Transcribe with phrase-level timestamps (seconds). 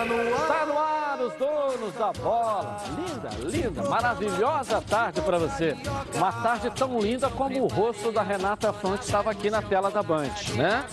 [0.00, 0.40] Está no ar.
[0.40, 2.76] Está no ar os donos da bola.
[2.96, 5.76] Linda, linda, maravilhosa tarde para você.
[6.14, 10.02] Uma tarde tão linda como o rosto da Renata Fonte estava aqui na tela da
[10.02, 10.84] Band, né?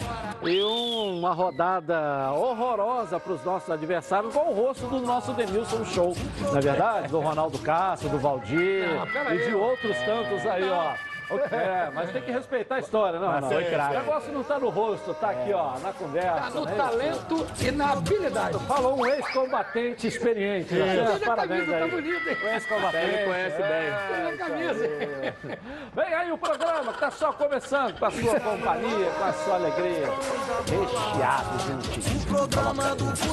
[0.43, 6.15] E uma rodada horrorosa para os nossos adversários, com o rosto do nosso Denilson Show,
[6.41, 7.07] não é verdade?
[7.07, 8.85] Do Ronaldo Castro, do Valdir
[9.33, 10.93] e de outros tantos aí, ó.
[11.29, 13.49] É, mas tem que respeitar a história, não, não.
[13.49, 13.95] foi craque.
[13.95, 16.41] O negócio não tá no rosto, tá aqui, ó, na conversa.
[16.41, 16.75] Tá no né?
[16.75, 18.59] talento e na habilidade.
[18.65, 20.73] Falou um ex-combatente experiente.
[20.73, 21.01] né?
[21.01, 21.91] Olha a Parabéns camisa, tá aí.
[21.91, 22.37] bonita, hein?
[22.43, 23.05] Um ex-combatente.
[23.05, 23.93] Ele conhece bem.
[24.09, 24.87] Olha a camisa.
[25.95, 29.55] Vem aí o programa que tá só começando com a sua companhia, com a sua
[29.55, 30.07] alegria.
[30.67, 32.23] Recheado de notícias.
[32.25, 32.67] Futebol.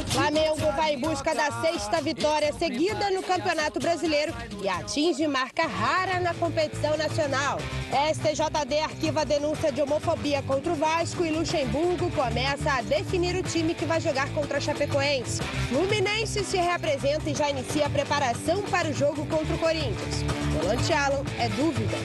[0.09, 4.33] Flamengo vai em busca da sexta vitória seguida no Campeonato Brasileiro
[4.63, 7.59] e atinge marca rara na competição nacional.
[7.91, 13.75] STJD arquiva denúncia de homofobia contra o Vasco e Luxemburgo começa a definir o time
[13.75, 15.43] que vai jogar contra a Chapecoense.
[15.69, 20.23] Fluminense se reapresenta e já inicia a preparação para o jogo contra o Corinthians.
[20.55, 21.97] Volante Alan é dúvida.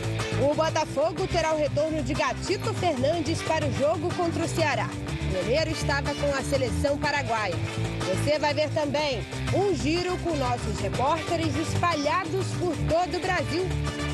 [0.42, 4.90] O Botafogo terá o retorno de Gatito Fernandes para o jogo contra o Ceará.
[5.30, 7.54] O goleiro estava com a seleção paraguaia.
[8.00, 13.64] Você vai ver também um giro com nossos repórteres espalhados por todo o Brasil.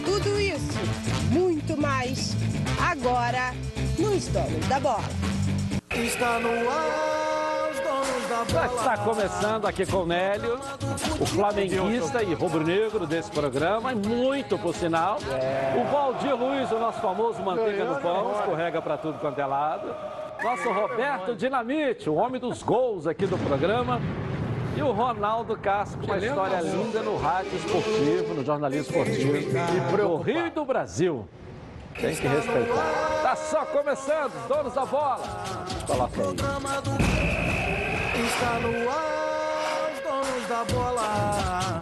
[0.04, 0.78] Tudo isso,
[1.32, 2.36] muito mais,
[2.92, 3.54] agora
[3.98, 5.06] nos Donos da Bola.
[5.90, 7.70] Está no ar.
[7.72, 8.76] Os donos da bola.
[8.76, 10.60] está começando aqui com o Nélio,
[11.20, 15.18] o flamenguista e rubro-negro desse programa, e muito por sinal.
[15.18, 19.96] O Valdir Luiz, o nosso famoso manteiga no pão, escorrega para tudo quanto é lado.
[20.44, 24.00] Nosso Roberto Dinamite, o homem dos gols aqui do programa.
[24.78, 29.38] E o Ronaldo Castro, com uma história linda no rádio esportivo, no jornalismo esportivo.
[29.38, 31.26] E pro Rio do Brasil.
[32.00, 33.22] Tem que respeitar.
[33.22, 35.24] Tá só começando, os donos da bola.
[35.88, 36.36] Coloca aí.
[36.36, 36.92] Programa do
[38.26, 39.92] Está no ar.
[39.94, 41.82] Os donos da bola.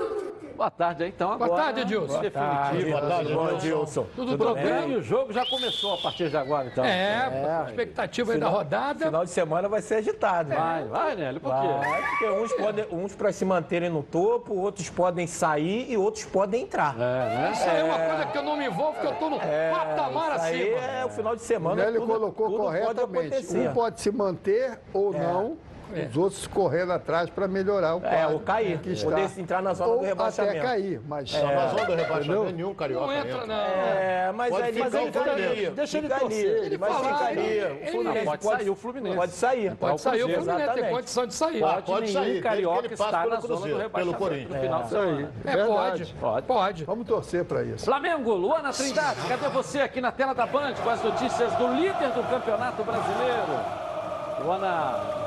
[0.61, 1.31] Boa tarde aí, então.
[1.31, 2.19] Agora, Boa tarde, Edilson.
[2.21, 2.89] Definitivo.
[2.91, 4.05] Boa tarde, Bom, Edilson.
[4.15, 4.91] Tudo O programa bem?
[4.91, 6.85] e o jogo já começou a partir de agora, então.
[6.85, 9.05] É, expectativa aí da rodada.
[9.05, 10.49] Final de semana vai ser agitado.
[10.53, 11.67] Vai, vai, Nélio, por quê?
[11.67, 16.25] Vai, porque uns podem, uns para se manterem no topo, outros podem sair e outros
[16.25, 16.93] podem entrar.
[16.95, 17.51] É, né?
[17.55, 20.35] Isso aí é uma coisa que eu não me envolvo, porque eu tô no patamar
[20.35, 20.91] Isso aí acima.
[20.99, 21.83] é o final de O semana.
[21.85, 23.27] Nélio tudo- colocou tudo pode corretamente.
[23.33, 23.67] acontecer.
[23.69, 25.57] Um pode se manter ou não,
[26.09, 28.77] os outros correndo atrás para melhorar o É, quadro ou cair.
[28.79, 29.09] que está.
[29.09, 30.57] Poder entrar na zona ou do rebaixamento.
[30.57, 32.43] até cair, mas Na zona do rebaixamento, Entendeu?
[32.55, 33.55] nenhum carioca Não entra, não.
[33.55, 35.51] É, mas Pode aí ficar mas ele o fica Fluminense.
[35.51, 35.69] ali.
[35.71, 36.27] Deixa ele torcer.
[36.27, 36.65] ali.
[36.65, 37.39] Ele Mas falar, fica ali.
[37.41, 39.15] ele- O Fluminense Pode sair o Fluminense.
[39.17, 39.75] Pode sair.
[39.75, 41.59] Pode sair o Fluminense, tem condição de sair.
[41.85, 44.63] Pode, sair, carioca está pelo na zona do rebaixamento pelo Corinthians.
[45.45, 46.15] É, pode.
[46.47, 46.83] Pode.
[46.85, 47.85] Vamos torcer para isso.
[47.85, 52.09] Flamengo, Luana Trindade, cadê você aqui na tela da Band com as notícias do líder
[52.15, 53.81] do Campeonato Brasileiro?
[54.43, 55.20] Luana,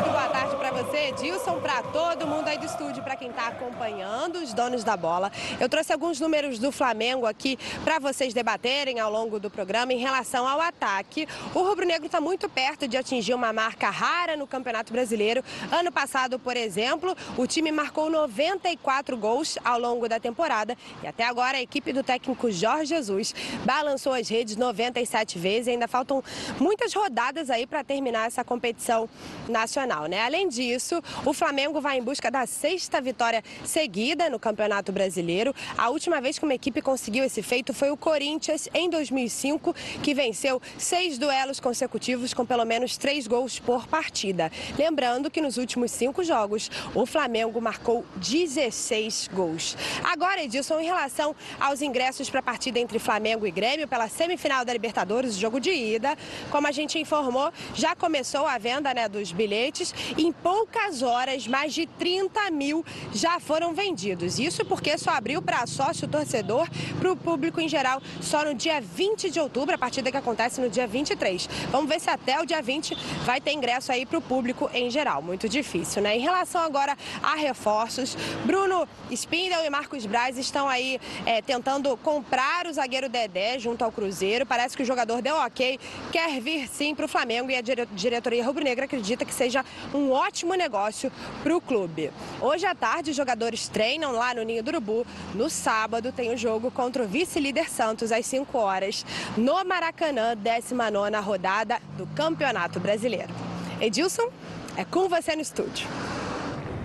[0.00, 3.48] Muito boa tarde para você, Edilson, para todo mundo aí do estúdio, para quem está
[3.48, 5.30] acompanhando os donos da bola.
[5.60, 9.98] Eu trouxe alguns números do Flamengo aqui para vocês debaterem ao longo do programa em
[9.98, 11.28] relação ao ataque.
[11.54, 15.44] O Rubro Negro está muito perto de atingir uma marca rara no Campeonato Brasileiro.
[15.70, 21.24] Ano passado, por exemplo, o time marcou 94 gols ao longo da temporada e até
[21.24, 23.34] agora a equipe do técnico Jorge Jesus
[23.66, 26.24] balançou as redes 97 vezes ainda faltam
[26.58, 29.06] muitas rodadas aí para terminar essa competição
[29.46, 30.20] nacional, né?
[30.20, 35.54] Além disso, o Flamengo vai em busca da sexta vitória seguida no Campeonato Brasileiro.
[35.76, 40.14] A última vez que uma equipe conseguiu esse feito foi o Corinthians em 2005, que
[40.14, 44.50] venceu seis duelos consecutivos com pelo menos três gols por partida.
[44.78, 49.76] Lembrando que nos últimos cinco jogos o Flamengo marcou 16 gols.
[50.04, 54.64] Agora, Edilson, em relação aos ingressos para a partida entre Flamengo e Grêmio pela semifinal
[54.64, 56.16] da Libertadores, o jogo de ida,
[56.50, 59.79] como a gente informou, já começou a venda né, dos bilhetes
[60.16, 64.38] Em poucas horas, mais de 30 mil já foram vendidos.
[64.38, 66.68] Isso porque só abriu para sócio torcedor,
[66.98, 70.60] para o público em geral, só no dia 20 de outubro, a partida que acontece
[70.60, 71.48] no dia 23.
[71.70, 74.90] Vamos ver se até o dia 20 vai ter ingresso aí para o público em
[74.90, 75.22] geral.
[75.22, 76.16] Muito difícil, né?
[76.16, 82.66] Em relação agora a reforços, Bruno Spindel e Marcos Braz estão aí é, tentando comprar
[82.66, 84.44] o zagueiro Dedé junto ao Cruzeiro.
[84.44, 85.78] Parece que o jogador deu ok,
[86.12, 89.59] quer vir sim para o Flamengo e a dire diretoria rubro-negra acredita que seja
[89.94, 91.10] um ótimo negócio
[91.42, 92.10] para o clube.
[92.40, 95.06] Hoje à tarde, os jogadores treinam lá no Ninho do Urubu.
[95.34, 99.04] No sábado, tem o jogo contra o vice-líder Santos às 5 horas,
[99.36, 103.32] no Maracanã, 19 rodada do Campeonato Brasileiro.
[103.80, 104.28] Edilson,
[104.76, 105.88] é com você no estúdio.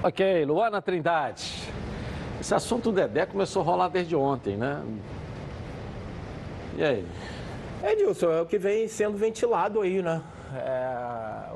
[0.04, 1.64] Ok, Luana Trindade.
[2.40, 4.84] Esse assunto do Dedé começou a rolar desde ontem, né?
[6.78, 7.08] E aí?
[7.84, 10.22] Edilson, é o que vem sendo ventilado aí, né?
[10.54, 11.50] É,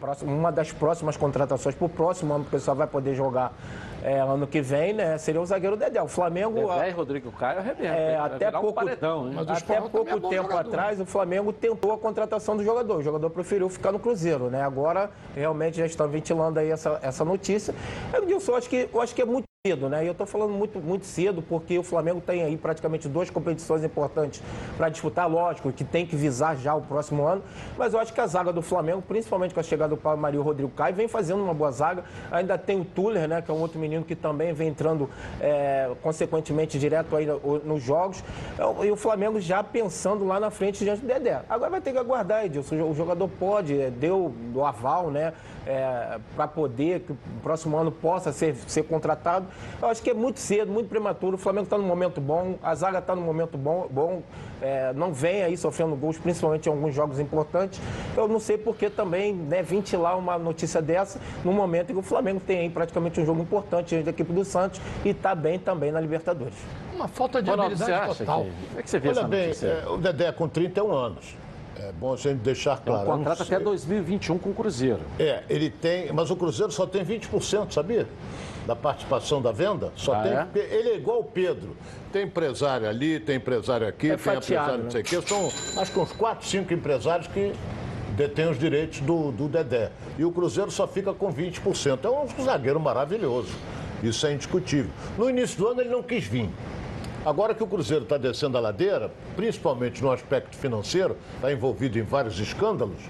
[0.00, 3.52] próxima- uma das próximas contratações para o próximo ano, porque só vai poder jogar
[4.02, 5.18] é, ano que vem, né?
[5.18, 6.02] Seria o zagueiro Dedé.
[6.02, 6.68] O Flamengo.
[6.68, 7.94] Dedé e Rodrigo Caio arrebenta.
[7.94, 8.16] É?
[8.16, 10.58] Vai até virar um pouco, paredão, até pouco é tempo jogador.
[10.58, 12.98] atrás, o Flamengo tentou a contratação do jogador.
[12.98, 14.62] O jogador preferiu ficar no Cruzeiro, né?
[14.62, 17.74] Agora, realmente, já estão ventilando aí essa, essa notícia.
[18.12, 20.02] Eu acho que, eu acho que é muito cedo, né?
[20.02, 23.84] E eu estou falando muito, muito cedo porque o Flamengo tem aí praticamente duas competições
[23.84, 24.42] importantes
[24.74, 27.42] para disputar, lógico, que tem que visar já o próximo ano.
[27.76, 30.38] Mas eu acho que a zaga do Flamengo, principalmente com a chegada do Paulo Maria
[30.38, 32.04] e o Rodrigo Caio, vem fazendo uma boa zaga.
[32.30, 33.42] Ainda tem o Tuller, né?
[33.42, 35.08] Que é um outro menino que também vem entrando
[35.40, 38.22] é, consequentemente direto aí no- nos jogos.
[38.58, 41.40] É, E o Flamengo já pensando lá na frente diante do Dedé.
[41.48, 42.76] Agora vai ter que aguardar, Edilson.
[42.82, 45.32] O jogador pode, é, deu do aval, né?
[46.34, 49.46] Para poder que o próximo ano possa ser, ser contratado.
[49.80, 51.36] Eu acho que é muito cedo, muito prematuro.
[51.36, 54.22] O Flamengo está num momento bom, a zaga está num momento bom, bom
[54.60, 57.80] é, não vem aí sofrendo gols, principalmente em alguns jogos importantes.
[58.16, 62.00] Eu não sei por que também né, ventilar uma notícia dessa no momento em que
[62.00, 65.34] o Flamengo tem aí praticamente um jogo importante diante da equipe do Santos e está
[65.34, 66.56] bem também na Libertadores.
[66.94, 68.18] Uma falta de Ronaldo, habilidade acha que...
[68.18, 68.40] total.
[68.40, 69.66] Como é que você vê Olha essa bem, notícia?
[69.66, 71.36] é, o Dedé com 31 anos.
[71.82, 73.02] É bom a gente deixar um claro.
[73.02, 73.64] eu não contrato até sei.
[73.64, 75.00] 2021 com o Cruzeiro.
[75.18, 78.06] É, ele tem, mas o Cruzeiro só tem 20%, sabia?
[78.66, 79.90] Da participação da venda.
[79.96, 80.74] Só Ah, tem, é?
[80.74, 81.74] Ele é igual o Pedro.
[82.12, 85.22] Tem empresário ali, tem empresário aqui, É tem fatiado, empresário não sei o quê.
[85.26, 87.52] São acho que uns 4, 5 empresários que
[88.16, 89.90] detêm os direitos do, do Dedé.
[90.18, 91.98] E o Cruzeiro só fica com 20%.
[92.04, 93.54] É um zagueiro maravilhoso.
[94.02, 94.90] Isso é indiscutível.
[95.16, 96.50] No início do ano ele não quis vir.
[97.24, 102.02] Agora que o Cruzeiro está descendo a ladeira, principalmente no aspecto financeiro, está envolvido em
[102.02, 103.00] vários escândalos,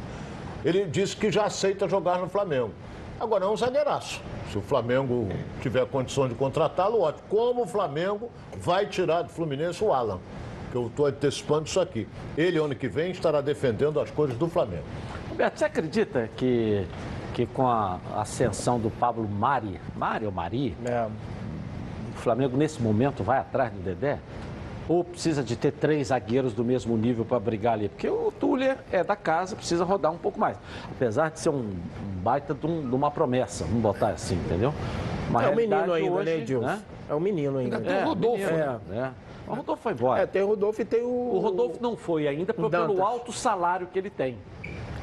[0.64, 2.72] ele disse que já aceita jogar no Flamengo.
[3.20, 4.20] Agora é um zagueiraço.
[4.50, 5.28] Se o Flamengo
[5.60, 7.22] tiver condição de contratá-lo, ótimo.
[7.28, 10.18] Como o Flamengo vai tirar do Fluminense o Alan?
[10.72, 12.08] Que eu estou antecipando isso aqui.
[12.36, 14.84] Ele, ano que vem, estará defendendo as cores do Flamengo.
[15.28, 16.84] Roberto, você acredita que,
[17.34, 21.06] que com a ascensão do Pablo Mari, Mari ou Mari, É,
[22.20, 24.18] Flamengo nesse momento vai atrás do Dedé?
[24.88, 27.88] Ou precisa de ter três zagueiros do mesmo nível para brigar ali?
[27.88, 30.56] Porque o Tuller é da casa, precisa rodar um pouco mais.
[30.90, 31.70] Apesar de ser um,
[32.22, 34.74] baita de, um- de uma promessa, vamos botar assim, entendeu?
[35.28, 36.78] Uma é um menino ainda, hoje, né, Edilson?
[37.08, 37.76] É um menino ainda.
[37.76, 38.80] Ainda tem o Rodolfo, menino, né?
[38.88, 39.12] né?
[39.46, 40.22] O Rodolfo foi embora.
[40.22, 41.06] É, tem o Rodolfo e tem o.
[41.34, 43.00] O Rodolfo não foi ainda por- pelo Dantas.
[43.00, 44.36] alto salário que ele tem.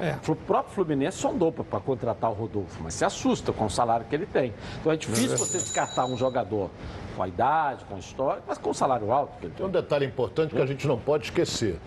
[0.01, 0.15] É.
[0.29, 4.13] O próprio Fluminense sondou para contratar o Rodolfo, mas se assusta com o salário que
[4.15, 4.53] ele tem.
[4.81, 6.69] Então é difícil você descartar um jogador
[7.17, 9.69] com a idade, com a história, mas com o salário alto que ele Tem um
[9.69, 11.79] detalhe importante que a gente não pode esquecer.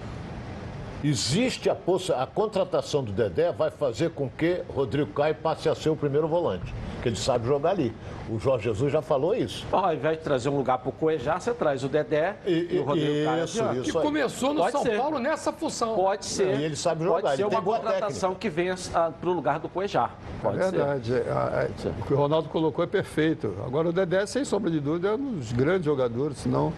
[1.02, 1.76] Existe a,
[2.18, 6.28] a contratação do Dedé vai fazer com que Rodrigo Caio passe a ser o primeiro
[6.28, 7.90] volante, que ele sabe jogar ali.
[8.28, 9.64] O Jorge Jesus já falou isso.
[9.66, 12.68] Então, ao invés de trazer um lugar para o Cuejá, você traz o Dedé e,
[12.74, 13.44] E- o Rodrigo Caio.
[13.44, 13.88] isso, adiante.
[13.88, 13.98] isso.
[13.98, 14.96] E começou no Pode São ser.
[14.98, 15.94] Paulo nessa função.
[15.94, 16.60] Pode ser.
[16.60, 19.32] E ele sabe jogar, Pode ser ele tem uma boa contratação que venha para o
[19.32, 20.10] lugar do Cuejá.
[20.38, 20.70] É Pode ser.
[20.70, 21.14] verdade.
[21.14, 23.54] É, a- é, o que o Ronaldo colocou é perfeito.
[23.66, 26.74] Agora o Dedé, sem sombra de dúvida, é um dos grandes jogadores, se não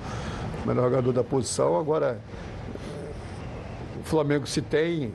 [0.65, 1.77] o melhor jogador da posição.
[1.79, 2.19] Agora,
[4.13, 5.11] Flamengo se tem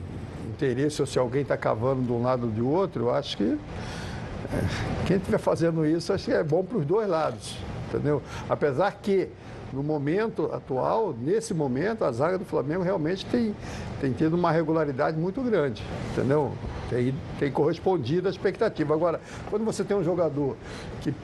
[0.50, 3.44] interesse ou se alguém está cavando de um lado ou de outro, eu acho que
[3.44, 7.56] é, quem estiver fazendo isso, acho que é bom para os dois lados.
[7.88, 8.20] Entendeu?
[8.48, 9.28] Apesar que,
[9.72, 13.54] no momento atual, nesse momento, a zaga do Flamengo realmente tem,
[14.00, 15.80] tem tido uma regularidade muito grande.
[16.10, 16.52] Entendeu?
[16.90, 18.94] Tem, tem correspondido à expectativa.
[18.94, 20.56] Agora, quando você tem um jogador
[21.02, 21.14] que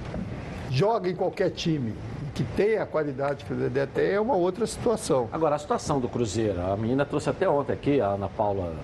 [0.70, 1.92] joga em qualquer time,
[2.34, 5.28] que tem a qualidade que o Dedé tem, é uma outra situação.
[5.32, 8.74] Agora, a situação do Cruzeiro, a menina trouxe até ontem aqui, a Ana Paula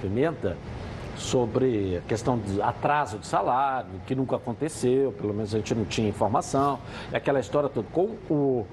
[0.00, 0.56] Pimenta,
[1.16, 5.84] sobre a questão de atraso de salário, que nunca aconteceu, pelo menos a gente não
[5.84, 6.78] tinha informação,
[7.12, 7.86] e aquela história toda.
[7.92, 8.66] Com o,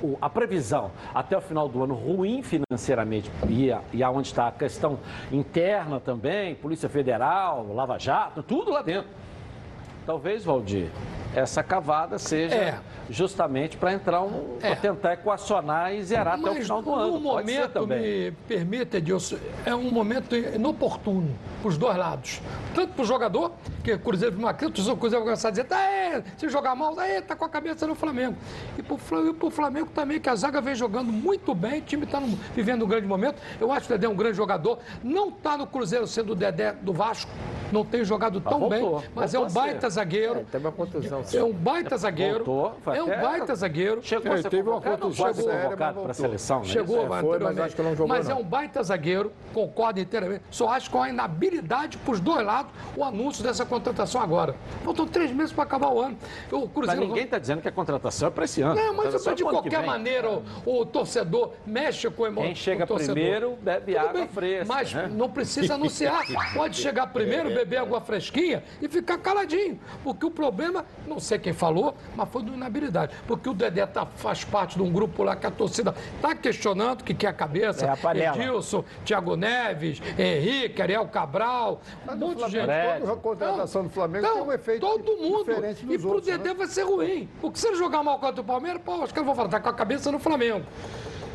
[0.00, 4.46] o- a previsão até o final do ano ruim financeiramente, e, a- e aonde está
[4.48, 4.98] a questão
[5.32, 9.10] interna também, Polícia Federal, Lava Jato, tudo lá dentro.
[10.06, 10.90] Talvez, Valdir,
[11.34, 12.78] essa cavada seja É.
[13.08, 14.68] justamente para entrar um, É.
[14.68, 17.12] para tentar equacionar e zerar até o Mas final do no ano.
[17.12, 22.40] Ser momento, me permita, Edilson, é um momento inoportuno para os dois lados.
[22.74, 23.52] Tanto para o jogador,
[23.84, 26.74] que o Cruzeiro uma crítica, o Cruzeiro vai começar a dizer, tá, é, se jogar
[26.74, 28.36] mal, tá, é, tá com a cabeça no Flamengo.
[28.78, 32.20] E para o Flamengo também, que a zaga vem jogando muito bem, o time está
[32.54, 33.36] vivendo um grande momento.
[33.60, 34.78] Eu acho que o Dedé é um grande jogador.
[35.02, 37.30] Não está no Cruzeiro sendo o Dedé do Vasco,
[37.72, 39.70] não tem jogado tão voltou, bem, mas é um voltou a ser.
[39.72, 40.46] baita zagueiro.
[40.50, 41.19] Teve uma contusão.
[41.34, 42.44] É um baita zagueiro.
[42.44, 44.00] Voltou, foi é um até- baita zagueiro.
[44.02, 46.64] Chegou É, a ser teve uma contusão mas convocado para a seleção, né?
[46.66, 47.60] Chegou É, foi, mas anteriormente.
[47.62, 48.40] acho que não jogou, Mas é não.
[48.40, 50.42] um baita zagueiro, concordo inteiramente.
[50.50, 54.54] Só acho que é uma inabilidade para os dois lados o anúncio dessa contratação agora.
[54.84, 56.16] Faltam três meses para acabar o ano.
[56.50, 57.00] O Mas Cruzeiro.
[57.06, 58.74] ninguém está dizendo que a contratação é para esse ano.
[58.74, 62.86] Não, mas é de qualquer maneira o, o torcedor mexe com o emo- Quem chega
[62.86, 65.08] primeiro bebe Tudo água fresca, Mas né?
[65.12, 66.22] não precisa anunciar.
[66.54, 69.78] Pode chegar primeiro, beber água fresquinha e ficar caladinho.
[70.02, 73.14] Porque o problema, não sei quem falou, mas foi do inabilidade.
[73.26, 77.02] Porque o Dedé tá, faz parte de um grupo lá que a torcida está questionando
[77.02, 77.84] que quer a cabeça.
[77.84, 78.36] É a panela.
[78.36, 83.00] Edilson, Thiago Neves, Henrique, Ariel Cabral, um monte de gente.
[83.00, 85.44] Toda a contratação do Flamengo Não, tem um efeito todo mundo.
[85.44, 86.26] diferente E dos pro outros.
[86.26, 86.54] Dedé né?
[86.54, 87.28] vai ser ruim.
[87.40, 89.58] Porque se ele jogar mal contra o Palmeiras, pô, acho que eu vou falar, tá
[89.58, 90.64] com a cabeça no Flamengo.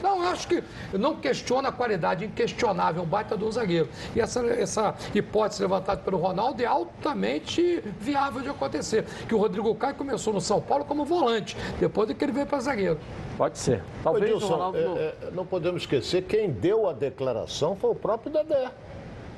[0.01, 3.89] Não, eu acho que não questiono a qualidade inquestionável, um baita do zagueiro.
[4.15, 9.05] E essa, essa hipótese levantada pelo Ronaldo é altamente viável de acontecer.
[9.27, 12.45] Que o Rodrigo Caio começou no São Paulo como volante, depois de que ele veio
[12.45, 12.99] para zagueiro.
[13.37, 13.83] Pode ser.
[14.03, 14.77] Talvez o Edilson, Ronaldo...
[14.77, 18.71] é, é, não podemos esquecer, quem deu a declaração foi o próprio Dedé,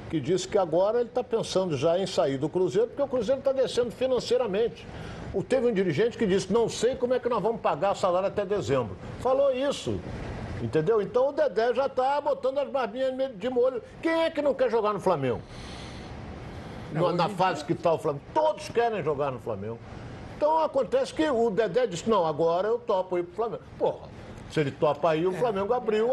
[0.10, 3.40] que disse que agora ele está pensando já em sair do Cruzeiro, porque o Cruzeiro
[3.40, 4.86] está descendo financeiramente.
[5.34, 7.96] O, teve um dirigente que disse, não sei como é que nós vamos pagar o
[7.96, 8.96] salário até dezembro.
[9.20, 10.00] Falou isso.
[10.62, 11.02] Entendeu?
[11.02, 13.82] Então o Dedé já está botando as barbinhas de molho.
[14.02, 15.42] Quem é que não quer jogar no Flamengo?
[16.92, 18.24] No- na fase que está o Flamengo.
[18.34, 19.78] Todos querem jogar no Flamengo.
[20.36, 23.64] Então acontece que o Dedé disse, não, agora eu topo ir pro Flamengo.
[23.78, 24.08] Porra,
[24.52, 26.10] se ele topa aí, o Flamengo abriu,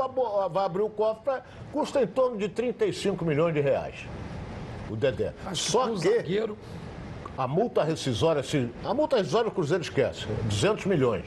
[0.50, 4.06] vai abrir o cofre, pra, custa em torno de 35 milhões de reais.
[4.90, 5.32] O Dedé.
[5.46, 6.58] Acho Só que zagueiro,
[7.38, 11.24] a multa rescisória, se, a multa rescisória o Cruzeiro esquece, 200 milhões.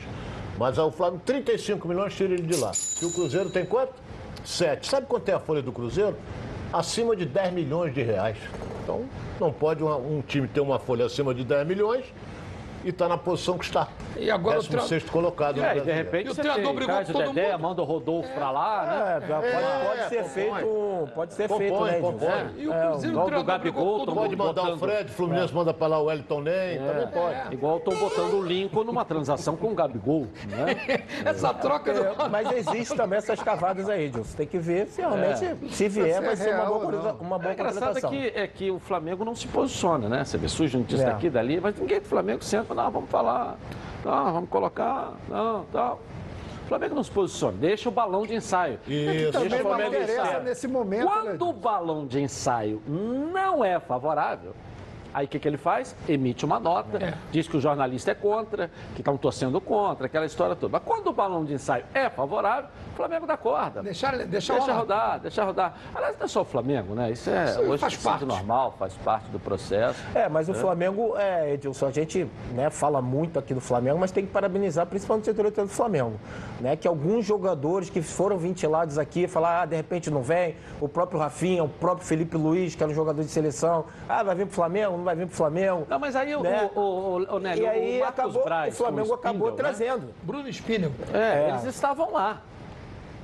[0.58, 2.72] Mas aí o Flamengo, 35 milhões, tira ele de lá.
[3.02, 3.94] E o Cruzeiro tem quanto?
[4.44, 4.88] 7.
[4.88, 6.16] Sabe quanto é a folha do Cruzeiro?
[6.74, 8.38] Acima de 10 milhões de reais.
[8.84, 9.06] Então,
[9.40, 12.06] não pode uma- um time ter uma folha acima de 10 milhões
[12.84, 13.88] e está na posição que está.
[14.15, 17.13] E agora o tra- 16 colocado É, de repente E o treinador brigou traz o
[17.13, 17.62] com todo Dedé, mundo.
[17.62, 19.17] manda o Rodolfo pra lá, né?
[19.17, 20.29] É, pode, pode ser compõe.
[20.29, 22.27] feito, pode ser Compõe, feito, né, compõe.
[22.27, 22.51] Edilson?
[22.57, 24.13] E o É, Cruzeiro, igual o do Gabigol, todo.
[24.15, 27.53] Pode mandar o botando- Fred, Fluminense manda para lá o Wellington Ney, também pode.
[27.53, 31.03] Igual estão botando o Lincoln numa transação com o Gabigol, né?
[31.25, 32.03] Essa troca do...
[32.03, 34.36] É, mas existe também essas cavadas aí, Edilson.
[34.38, 37.53] Tem que ver se realmente, se vier, é vai ser uma boa, uma boa O
[37.53, 38.10] engraçado é contratação.
[38.10, 40.24] que, é que o Flamengo não se posiciona, né?
[40.24, 41.10] Você vê, surge notícia É.
[41.12, 43.58] daqui e dali, mas ninguém do Flamengo senta, não, vamos falar,
[44.04, 46.00] não, vamos colocar, não, tal.
[46.64, 48.78] O Flamengo não se posiciona, deixa o balão de ensaio.
[48.86, 49.32] Isso.
[49.32, 50.44] Também Deixa o não interessa ensaiar.
[50.44, 51.06] nesse momento.
[51.06, 54.54] né, Quando o balão de ensaio não é favorável,
[55.14, 55.96] aí o que, que ele faz?
[56.08, 57.14] Emite uma nota, É.
[57.32, 60.72] diz que o jornalista é contra, que estão torcendo contra, aquela história toda.
[60.72, 63.82] Mas quando o balão de ensaio é favorável, o Flamengo dá corda.
[63.84, 65.76] Deixar, deixar, Deixa rodar, deixa rodar.
[65.94, 67.12] Aliás, não é só o Flamengo, né?
[67.12, 68.26] Isso é Isso hoje faz faz parte.
[68.26, 70.00] normal, faz parte do processo.
[70.16, 74.12] É, mas o Flamengo, é, Edilson, a gente né, fala muito aqui do Flamengo, mas
[74.12, 76.20] tem que parabenizar principalmente a diretoria do Flamengo.
[76.60, 80.88] Né, que alguns jogadores que foram ventilados aqui, falar, ah, de repente não vem, o
[80.88, 84.46] próprio Rafinha, o próprio Felipe Luiz, que era um jogador de seleção, ah, vai vir
[84.46, 85.88] pro Flamengo, vai vir pro Flamengo.
[85.90, 86.70] Não, mas aí o, Né?
[86.76, 89.56] o, o, o, Nélio, E aí o acabou, Braz o Flamengo acabou Spindle, né?
[89.58, 90.14] trazendo.
[90.22, 90.92] Bruno Spinel.
[91.14, 91.50] É, É.
[91.50, 92.42] eles estavam lá.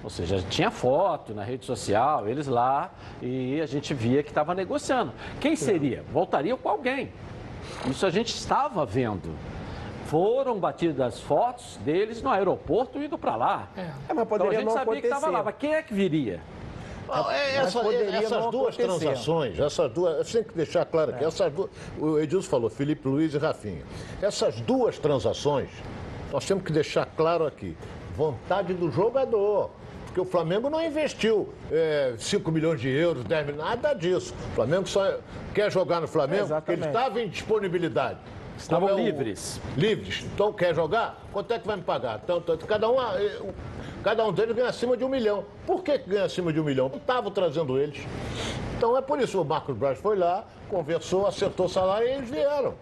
[0.03, 4.53] Ou seja, tinha foto na rede social, eles lá, e a gente via que estava
[4.53, 5.13] negociando.
[5.39, 6.03] Quem seria?
[6.11, 7.11] Voltaria com alguém.
[7.89, 9.33] Isso a gente estava vendo.
[10.05, 13.67] Foram batidas fotos deles no aeroporto indo para lá.
[13.77, 13.81] É.
[13.81, 15.43] É, mas Então a poderia gente não sabia que estava lá, acontecer.
[15.45, 16.41] mas quem é que viria?
[17.15, 19.05] Não, é, Mas essa- poderia essas não duas acontecer.
[19.05, 23.07] transações, essas duas, eu tenho que deixar claro aqui, essas duas, o Edilson falou, Felipe
[23.07, 23.83] Luiz e Rafinha.
[24.21, 25.69] Essas duas transações,
[26.31, 27.77] nós temos que deixar claro aqui,
[28.15, 29.69] vontade do jogador.
[30.05, 34.31] Porque o Flamengo não investiu é, 5 milhões de euros, 10 milhões, nada disso.
[34.51, 35.17] O Flamengo só
[35.55, 38.19] quer jogar no Flamengo porque ele estava em disponibilidade.
[38.55, 39.59] Estavam é o- livres.
[39.75, 40.23] Livres.
[40.35, 41.19] Então quer jogar?
[41.33, 42.21] Quanto é que vai me pagar?
[42.23, 42.95] Então, tanto- cada, um,
[44.03, 45.45] cada um deles ganha acima de um milhão.
[45.65, 46.89] Por que, que ganha acima de um milhão?
[46.89, 48.05] Não estavam trazendo eles.
[48.77, 52.29] Então é por isso o Marcos Braz foi lá, conversou, acertou o salário e eles
[52.29, 52.75] vieram.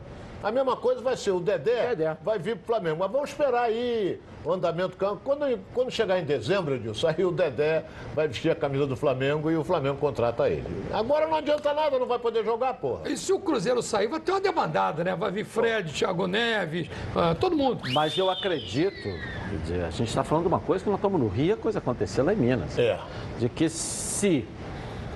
[0.43, 2.17] A mesma coisa vai ser o Dedé, Dedé.
[2.23, 2.97] vai vir pro Flamengo.
[2.99, 5.21] Mas vamos esperar aí o andamento do campo.
[5.23, 9.51] Quando, quando chegar em dezembro, Edilson, aí o Dedé vai vestir a camisa do Flamengo
[9.51, 10.65] e o Flamengo contrata ele.
[10.91, 13.07] Agora não adianta nada, não vai poder jogar, porra.
[13.09, 15.15] E se o Cruzeiro sair, vai ter uma demandada, né?
[15.15, 17.83] Vai vir Fred, Thiago Neves, ah, todo mundo.
[17.93, 21.19] Mas eu acredito, quer dizer, a gente está falando de uma coisa que nós estamos
[21.19, 22.77] no Rio, a coisa aconteceu lá em Minas.
[22.79, 22.99] É.
[23.37, 24.47] De que se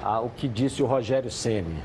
[0.04, 1.82] ah, o que disse o Rogério Ceni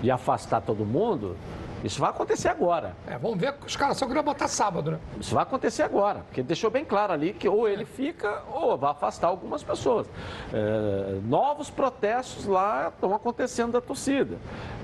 [0.00, 1.36] de afastar todo mundo,
[1.84, 2.96] isso vai acontecer agora.
[3.06, 4.98] É, vamos ver, os caras só queriam botar sábado, né?
[5.20, 8.76] Isso vai acontecer agora, porque ele deixou bem claro ali que ou ele fica ou
[8.76, 10.08] vai afastar algumas pessoas.
[10.52, 14.36] É, novos protestos lá estão acontecendo da torcida.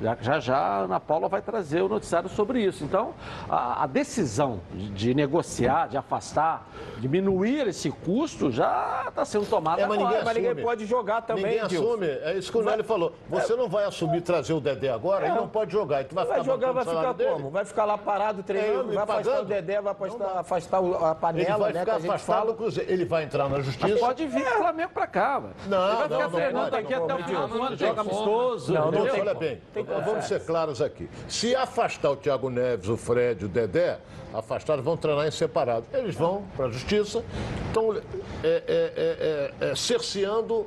[0.02, 2.84] Já, já já a Ana Paula vai trazer o noticiário sobre isso.
[2.84, 3.14] Então,
[3.48, 6.66] a, a decisão de, de negociar, de afastar,
[6.98, 10.10] diminuir esse custo já está sendo tomada É, mas agora.
[10.10, 10.62] ninguém Mas ninguém assume.
[10.66, 12.06] pode jogar também, Ninguém assume.
[12.06, 13.12] É isso que o Nélio falou.
[13.28, 16.02] Você não vai assumir trazer o Dedé agora, ele não pode jogar.
[16.02, 17.30] E tu vai, Vai ficar jogar, vai ficar dele?
[17.30, 17.50] como?
[17.50, 19.42] Vai ficar lá parado treinando, É, vai afastar pagando?
[19.42, 21.80] o Dedé, vai afastar, afastar o- a Ele panela, vai né?
[21.80, 22.72] ficar Que a gente afastado fala.
[22.88, 23.88] Ele vai entrar na justiça.
[23.88, 25.38] Mas pode vir o Flamengo para cá.
[25.38, 25.54] velho.
[25.66, 28.00] Não, ele vai não, ficar não treinando aqui não até o final do ano, joga
[28.00, 28.72] amistoso.
[28.72, 31.08] Não, não tem olha bem, Tem vamos ser claros aqui.
[31.28, 33.98] Se afastar o Thiago Neves, o Fred, o Dedé,
[34.32, 35.86] afastados vão treinar em separado.
[35.92, 37.22] Eles vão para a justiça,
[37.66, 38.00] estão é,
[38.44, 40.66] é, é, é, é, cerceando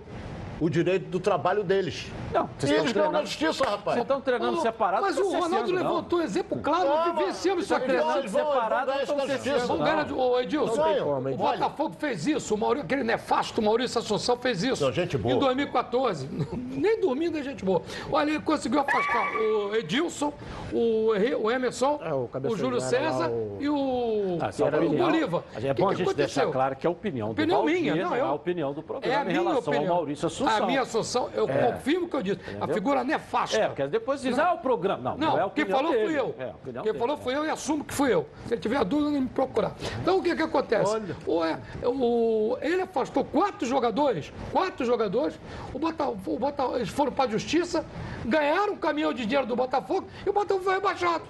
[0.60, 2.12] o direito do trabalho deles.
[2.34, 3.84] Não, e vocês eles estão ganham na treinando- justiça, rapaz.
[3.96, 5.02] Vocês estão treinando separado.
[5.04, 7.92] Mas o Ronaldo levantou um exemplo claro, Não, vivenciamos isso mas aqui.
[7.92, 9.68] treinando separado, estão justiça.
[9.68, 9.78] Não.
[9.80, 10.14] ganhar de.
[10.14, 11.36] Ô, Edilson, Não tem como, o.
[11.38, 14.84] Botafogo fez isso, o Maurício, aquele nefasto Maurício Assunção fez isso.
[14.84, 15.36] Não, gente boa.
[15.36, 16.28] Em 2014.
[16.56, 17.82] Nem dormindo é gente boa.
[18.12, 20.34] Olha, ele conseguiu afastar o Edilson,
[20.74, 21.10] o,
[21.44, 24.90] o Emerson, É, o o, Júlio César lá, o- e o, Ah, é o.
[24.90, 25.44] Bolívar.
[25.56, 27.96] É bom que a gente deixar claro que é a opinião do Opinião Valdir, minha,
[27.96, 29.92] não, não, é a opinião do É a programa em minha relação opinião.
[29.92, 30.45] ao Maurício Assunção.
[30.48, 32.40] A minha Assunção, eu confirmo o que eu disse.
[32.60, 33.58] A figura nefasta.
[33.58, 35.12] É, porque depois diz, ah, o programa.
[35.12, 36.06] Não, não, Não, é quem falou dele.
[36.06, 36.36] fui eu.
[36.38, 37.00] É, quem dele.
[37.00, 38.28] falou fui eu e assumo que fui eu.
[38.48, 39.74] Se ele tiver dúvida, não me procurar.
[40.02, 41.02] Então, o que que acontece?
[41.26, 45.40] O, é, o, ele afastou quatro jogadores, quatro jogadores,
[45.74, 47.86] o Botafogo, o Botafogo, eles foram para a justiça,
[48.24, 51.24] ganharam um caminhão de dinheiro do Botafogo e o Botafogo foi rebaixado.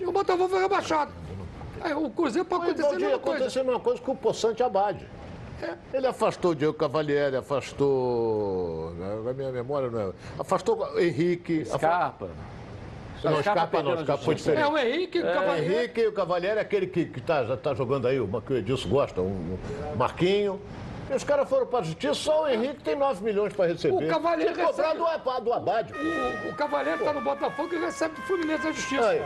[0.00, 1.12] E o Botafogo foi rebaixado.
[1.80, 3.36] Aí, o Cruzeiro pode acontecer a mesma coisa.
[3.38, 5.06] aconteceu a mesma coisa com o Poçante Abade.
[5.92, 8.92] Ele afastou o Diego Cavalieri, afastou.
[9.28, 10.12] A minha memória não é.
[10.38, 11.62] Afastou o Henrique.
[11.62, 12.28] afa- Scarpa.
[13.24, 14.62] Não, Scarpa Scarpa não, na Scarpa foi diferente.
[14.62, 15.74] É o Henrique, o O Cavalieri.
[15.74, 18.52] Henrique e o Cavalieri é aquele que, que tá, já tá jogando aí, o que
[18.52, 19.56] o Edilson gosta, um,
[19.92, 20.60] um Marquinho.
[21.10, 24.06] E os caras foram para a justiça, só o Henrique tem 9 milhões para receber.
[24.06, 25.92] O Cavalieri Tem que cobrar recebe- do, do Abade.
[25.92, 29.08] O, o Cavaleiro está no Botafogo e recebe do Fluminense da Justiça.
[29.08, 29.22] Aí.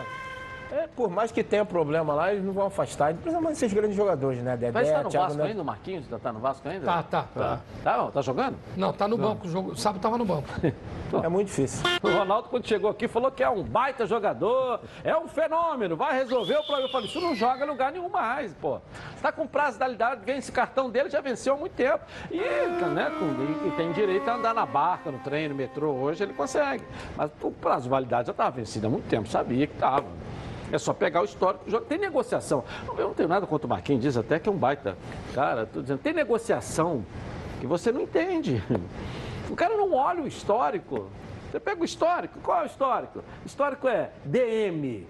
[0.72, 4.42] É, por mais que tenha problema lá, eles não vão afastar, principalmente esses grandes jogadores,
[4.42, 4.56] né?
[4.56, 6.06] Dedé, Mas tá no Thiago Vasco ainda, o Marquinhos?
[6.20, 6.84] Tá no Vasco ainda?
[6.84, 7.60] Tá, tá, tá.
[7.84, 8.56] Tá, tá jogando?
[8.76, 9.46] Não, tá no banco.
[9.46, 10.48] O jogo, sábado tava no banco.
[11.22, 11.86] É muito difícil.
[12.02, 16.12] O Ronaldo, quando chegou aqui, falou que é um baita jogador, é um fenômeno, vai
[16.18, 16.88] resolver o problema.
[16.88, 18.80] Eu falei, isso não joga em lugar nenhum mais, pô.
[19.14, 22.00] Está com prazo de validade, vem esse cartão dele, já venceu há muito tempo.
[22.28, 26.24] E, né, com- e tem direito a andar na barca, no trem, no metrô, hoje
[26.24, 26.82] ele consegue.
[27.16, 30.04] Mas o prazo de validade já estava vencido há muito tempo, sabia que estava.
[30.72, 31.64] É só pegar o histórico.
[31.82, 32.64] Tem negociação.
[32.96, 34.96] Eu não tenho nada contra o Marquinhos, diz até que é um baita.
[35.34, 37.04] Cara, tô dizendo, tem negociação
[37.60, 38.62] que você não entende.
[39.48, 41.08] O cara não olha o histórico.
[41.50, 43.22] Você pega o histórico, qual é o histórico?
[43.44, 45.06] Histórico é DM,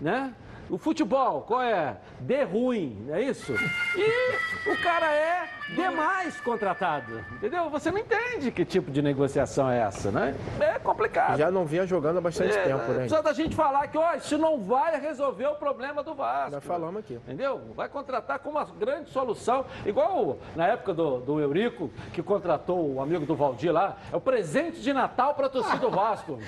[0.00, 0.34] né?
[0.68, 1.96] O futebol, qual é?
[2.18, 3.54] D ruim, não é isso?
[3.96, 7.70] E o cara é demais contratado, entendeu?
[7.70, 10.34] Você não entende que tipo de negociação é essa, né?
[10.60, 11.38] É complicado.
[11.38, 13.00] Já não vinha jogando há bastante É, tempo, né?
[13.00, 16.52] Precisa da gente falar que, ó, isso não vai resolver o problema do Vasco.
[16.52, 17.14] Já falamos aqui.
[17.14, 17.60] Entendeu?
[17.74, 23.00] Vai contratar como uma grande solução, igual na época do, do Eurico, que contratou o
[23.00, 26.38] amigo do Valdir lá, é o presente de Natal para a torcida do Vasco.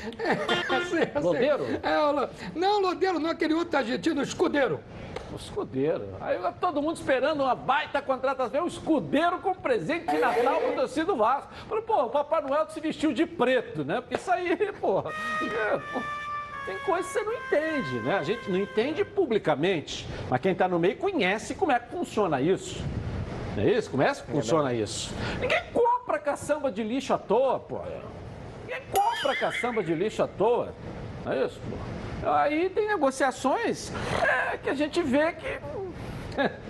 [0.76, 1.26] Assim, assim.
[1.26, 1.64] Lodeiro?
[1.82, 4.80] É, não, Lodeiro não, aquele outro argentino, Escudeiro.
[5.36, 6.08] O escudeiro.
[6.18, 8.64] Aí todo mundo esperando uma baita contratação.
[8.64, 11.52] O escudeiro com presente de Natal a torcida do Vasco.
[11.68, 14.00] Falei, pô, o Papai Noel se vestiu de preto, né?
[14.00, 15.00] Porque isso aí, pô.
[15.00, 16.00] é, pô,
[16.64, 18.16] Tem coisa que você não entende, né?
[18.16, 22.40] A gente não entende publicamente, mas quem está no meio conhece como é que funciona
[22.40, 22.82] isso.
[23.54, 23.90] Não é isso?
[23.90, 25.14] Como é que funciona isso?
[25.38, 27.80] Ninguém compra caçamba de lixo à toa, pô.
[28.62, 30.72] Ninguém compra caçamba de lixo à toa.
[31.26, 31.76] Não é isso, pô?
[32.26, 35.60] Aí tem negociações é, que a gente vê que.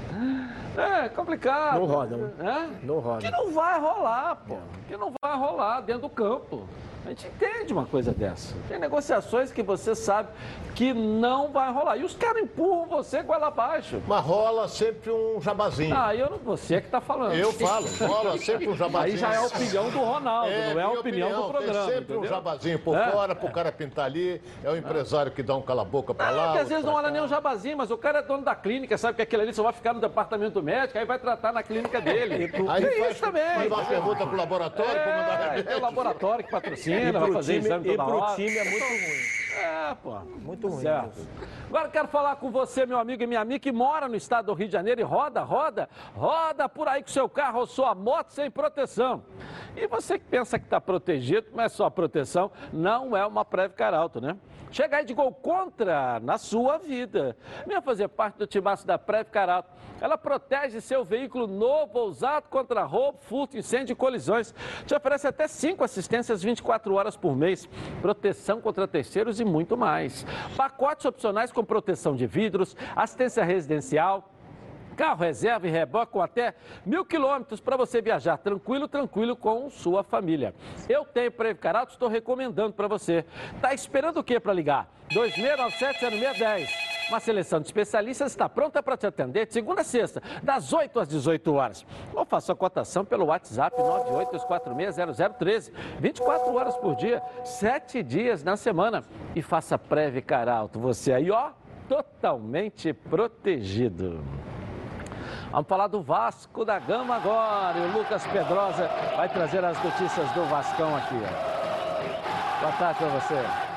[0.77, 1.79] É complicado.
[1.79, 2.31] Não roda, né?
[2.37, 2.71] né?
[2.83, 3.23] Não roda.
[3.23, 4.59] Que não vai rolar, pô.
[4.87, 6.69] Que não vai rolar dentro do campo.
[7.07, 8.53] A gente entende uma coisa dessa.
[8.69, 10.29] Tem negociações que você sabe
[10.75, 11.97] que não vai rolar.
[11.97, 14.03] E os caras empurram você goela abaixo.
[14.09, 15.97] Mas rola sempre um jabazinho.
[15.97, 17.35] Ah, eu não, você é que está falando.
[17.35, 19.07] Eu falo, rola sempre um jabazinho.
[19.15, 21.87] Aí já é a opinião do Ronaldo, não é a minha opinião, do programa.
[21.87, 22.31] Tem sempre um entendeu?
[22.37, 23.11] jabazinho por É.
[23.13, 24.43] fora pro cara pintar ali.
[24.65, 26.45] É o empresário que dá um cala-boca pra Ah, lá.
[26.47, 27.11] porque às vezes não olha cá.
[27.13, 29.63] nem um jabazinho, mas o cara é dono da clínica, sabe que aquilo ali só
[29.63, 32.51] vai ficar no departamento médico, aí vai tratar na clínica dele.
[32.69, 33.43] Aí Tem faz, isso também.
[33.55, 35.65] faz uma pergunta pro laboratório pra mandar É, remédio.
[35.65, 38.37] tem o laboratório que patrocina, E vai fazer time, exame e toda pro hora.
[38.37, 39.46] time é muito ruim.
[39.57, 40.19] É, pô.
[40.21, 40.83] Muito ruim.
[40.83, 41.27] Certo.
[41.69, 44.47] Agora eu quero falar com você, meu amigo e minha amiga, que mora no estado
[44.47, 47.95] do Rio de Janeiro e roda, roda, roda por aí com seu carro ou sua
[47.95, 49.25] moto sem proteção.
[49.75, 54.21] E você que pensa que está protegido, mas só proteção não é uma Previcar Alto,
[54.21, 54.37] né?
[54.71, 57.35] Chega aí de gol contra na sua vida.
[57.67, 59.71] Venha fazer parte do timaço da Previcar Alto.
[60.01, 64.55] Ela protege seu veículo novo ou usado contra roubo, furto, incêndio e colisões.
[64.85, 67.67] Te oferece até cinco assistências 24 horas por mês,
[68.03, 70.27] proteção contra terceiros e muito mais.
[70.57, 74.31] Pacotes opcionais com proteção de vidros, assistência residencial,
[74.97, 76.55] Carro reserva e reboque com até
[76.85, 80.55] mil quilômetros para você viajar tranquilo, tranquilo com sua família.
[80.89, 83.25] Eu tenho Previcar Alto, estou recomendando para você.
[83.61, 84.89] Tá esperando o que para ligar?
[85.11, 86.96] 2697-0610.
[87.09, 90.99] Uma seleção de especialistas está pronta para te atender de segunda a sexta, das 8
[90.99, 91.87] às 18 horas.
[92.13, 95.73] Ou faça a cotação pelo WhatsApp 982460013.
[96.01, 99.05] 24 horas por dia, 7 dias na semana.
[99.37, 100.81] E faça Previcar Alto.
[100.81, 101.51] Você aí, ó,
[101.89, 104.25] totalmente protegido.
[105.53, 107.79] Vamos falar do Vasco da Gama agora.
[107.79, 111.21] E o Lucas Pedrosa vai trazer as notícias do Vascão aqui.
[112.61, 113.76] Boa tarde para você.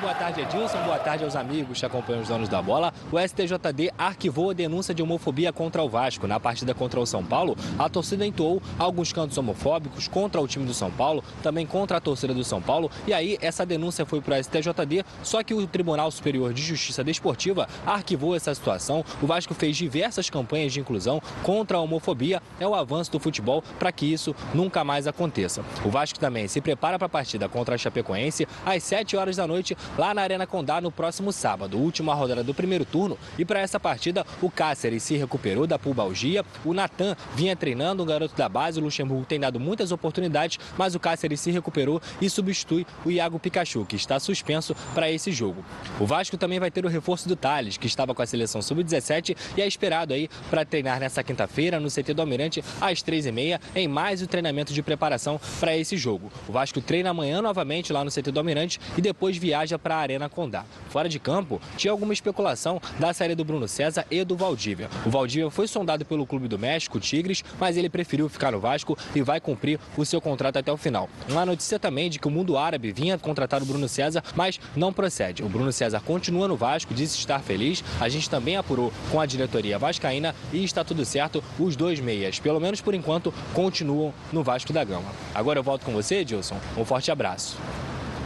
[0.00, 0.80] Boa tarde, Edilson.
[0.84, 2.92] Boa tarde aos amigos que acompanham os donos da bola.
[3.10, 6.28] O STJD arquivou a denúncia de homofobia contra o Vasco.
[6.28, 10.64] Na partida contra o São Paulo, a torcida entoou alguns cantos homofóbicos contra o time
[10.64, 12.88] do São Paulo, também contra a torcida do São Paulo.
[13.08, 17.02] E aí, essa denúncia foi para o STJD, só que o Tribunal Superior de Justiça
[17.02, 19.04] Desportiva arquivou essa situação.
[19.20, 22.40] O Vasco fez diversas campanhas de inclusão contra a homofobia.
[22.60, 25.64] É o avanço do futebol para que isso nunca mais aconteça.
[25.84, 29.46] O Vasco também se prepara para a partida contra a Chapecoense às 7 horas da
[29.46, 33.18] noite lá na Arena Condá no próximo sábado, última rodada do primeiro turno.
[33.38, 38.06] E para essa partida, o Cáceres se recuperou da pubalgia, o Natan vinha treinando, um
[38.06, 42.28] garoto da base, o Luxemburgo tem dado muitas oportunidades, mas o Cáceres se recuperou e
[42.28, 45.64] substitui o Iago Pikachu, que está suspenso para esse jogo.
[46.00, 49.36] O Vasco também vai ter o reforço do Thales, que estava com a seleção sub-17
[49.56, 53.88] e é esperado aí para treinar nessa quinta-feira no CT do Almirante às 3h30 em
[53.88, 56.30] mais um treinamento de preparação para esse jogo.
[56.48, 60.00] O Vasco treina amanhã novamente lá no CT do Almirante e depois viaja para a
[60.00, 60.64] Arena Condá.
[60.88, 64.88] Fora de campo, tinha alguma especulação da saída do Bruno César e do Valdívia.
[65.06, 68.96] O Valdívia foi sondado pelo Clube do México, Tigres, mas ele preferiu ficar no Vasco
[69.14, 71.08] e vai cumprir o seu contrato até o final.
[71.28, 74.92] Uma notícia também de que o mundo árabe vinha contratar o Bruno César, mas não
[74.92, 75.42] procede.
[75.42, 77.84] O Bruno César continua no Vasco, disse estar feliz.
[78.00, 81.42] A gente também apurou com a diretoria vascaína e está tudo certo.
[81.58, 85.10] Os dois meias, pelo menos por enquanto, continuam no Vasco da Gama.
[85.34, 86.58] Agora eu volto com você, Edilson.
[86.76, 87.56] Um forte abraço.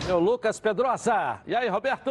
[0.07, 1.39] Meu Lucas Pedrosa.
[1.47, 2.11] E aí, Roberto?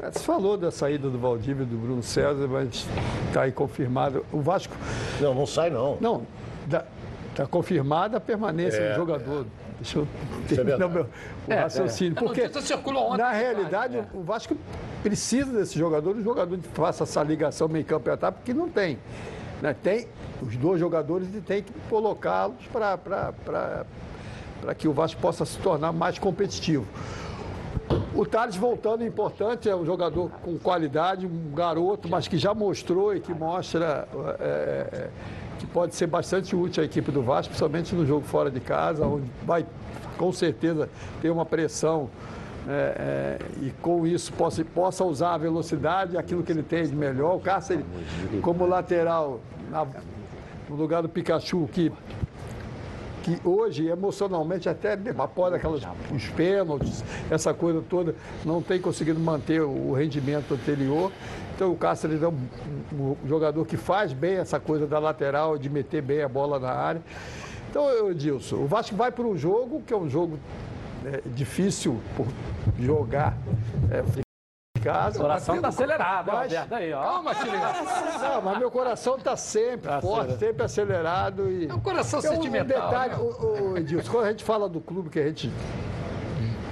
[0.00, 2.86] É, Você falou da saída do Valdívia e do Bruno César, mas
[3.28, 4.24] está aí confirmado.
[4.32, 4.74] O Vasco.
[5.20, 5.98] Não, não sai não.
[6.00, 6.26] Não,
[7.30, 9.46] está confirmada a permanência É, do jogador.
[9.78, 10.08] Deixa eu
[10.46, 11.08] Isso é terminar o verdade.
[11.46, 12.14] meu o raciocínio.
[12.16, 12.40] A Porque,
[12.96, 13.18] ontem.
[13.18, 14.56] na realidade, o Vasco
[15.02, 18.98] precisa desse jogador, um jogador que faça essa ligação meio-campo e ataque, porque não tem.
[19.60, 19.76] Né?
[19.82, 20.08] Tem
[20.40, 23.84] os dois jogadores e tem que colocá-los para
[24.74, 26.86] que o Vasco possa se tornar mais competitivo.
[28.14, 32.54] O Thales voltando é importante, é um jogador com qualidade, um garoto, mas que já
[32.54, 34.08] mostrou e que mostra
[34.40, 34.44] é,
[34.92, 35.08] é,
[35.58, 39.06] que pode ser bastante útil à equipe do Vasco, principalmente no jogo fora de casa,
[39.06, 39.66] onde vai
[40.16, 40.88] com certeza
[41.20, 42.08] ter uma pressão
[42.68, 46.96] é, é, e com isso possa, possa usar a velocidade, aquilo que ele tem de
[46.96, 47.36] melhor.
[47.36, 47.84] O Cáceres,
[48.42, 49.86] como lateral, na-
[50.68, 51.92] no lugar do Pikachu, que
[53.26, 55.82] que hoje, emocionalmente, até após aquelas,
[56.14, 61.10] os pênaltis, essa coisa toda, não tem conseguido manter o rendimento anterior.
[61.56, 62.38] Então o Cáceres é um,
[62.92, 66.70] um- jogador que faz bem essa coisa da lateral, de meter bem a bola na
[66.70, 67.02] área.
[67.68, 70.38] Então, eu, Dilson, o Vasco vai para um jogo que é um jogo
[71.04, 72.26] é, difícil por
[72.78, 73.36] jogar
[73.90, 74.25] é,
[74.86, 75.18] casa.
[75.18, 76.72] O coração tá acelerado, Mas- Roberto.
[76.74, 77.02] Aí, ó.
[77.02, 77.56] Calma, Chile.
[78.20, 80.38] Não, mas meu coração está sempre Tá forte, acelerado.
[80.38, 81.50] sempre acelerado.
[81.50, 81.68] E...
[81.68, 83.18] É um coração Tem sentimental, detalhe, né?
[83.20, 85.50] o, o, Edilson, quando a gente fala do clube que a gente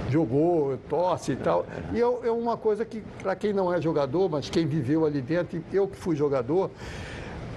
[0.09, 4.29] jogou, torce e tal, e é, é uma coisa que, para quem não é jogador,
[4.29, 6.69] mas quem viveu ali dentro, eu que fui jogador,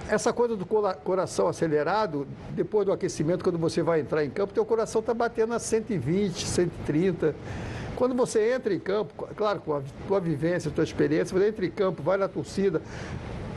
[0.09, 4.65] essa coisa do coração acelerado, depois do aquecimento, quando você vai entrar em campo, teu
[4.65, 7.35] coração está batendo a 120, 130.
[7.99, 11.65] Quando você entra em campo, claro, com a tua vivência, a tua experiência, você entra
[11.65, 12.81] em campo, vai na torcida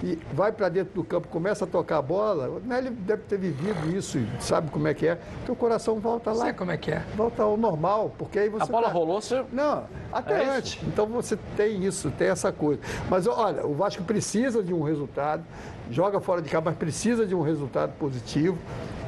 [0.03, 3.39] e vai para dentro do campo, começa a tocar a bola, o Nélio deve ter
[3.39, 5.17] vivido isso, e sabe como é que é.
[5.47, 6.47] Teu coração volta lá.
[6.47, 7.05] Sei como é que é.
[7.17, 9.45] Volta ao normal, porque aí você A bola tá- rolou, você...
[9.53, 10.51] não, até É isso?
[10.51, 10.79] antes.
[10.89, 12.81] Então você tem isso, tem essa coisa.
[13.09, 15.45] Mas olha, o Vasco precisa de um resultado,
[15.89, 18.59] joga fora de casa, mas precisa de um resultado positivo.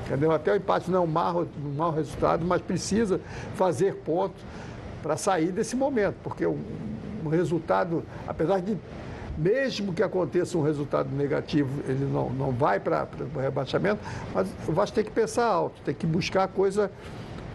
[0.07, 0.31] Entendeu?
[0.31, 3.21] Até o empate não é um mau, um mau resultado, mas precisa
[3.57, 4.35] fazer ponto
[5.05, 6.57] para sair desse momento, porque o,
[7.23, 8.75] o resultado, apesar de
[9.37, 14.01] mesmo que aconteça um resultado negativo, ele não, não vai para o rebaixamento,
[14.33, 16.91] mas o Vasco tem que pensar alto, tem que buscar coisa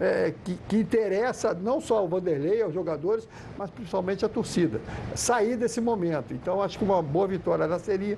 [0.00, 3.26] é, que, que interessa não só ao Vanderlei, aos jogadores,
[3.58, 4.80] mas principalmente à torcida.
[5.16, 6.32] Sair desse momento.
[6.32, 8.16] Então, acho que uma boa vitória na seria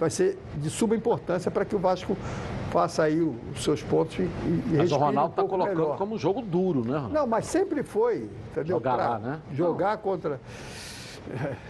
[0.00, 2.16] vai ser de suma importância para que o Vasco
[2.70, 5.76] faça aí o- os seus pontos e, e Mas o Ronaldo um está pouco colocando
[5.78, 5.96] melhor.
[5.98, 7.14] como um jogo duro, né, Ronaldo?
[7.14, 8.76] Não, mas sempre foi, entendeu?
[8.76, 9.40] Jogar Pra lá, né?
[9.52, 10.40] Jogar contra...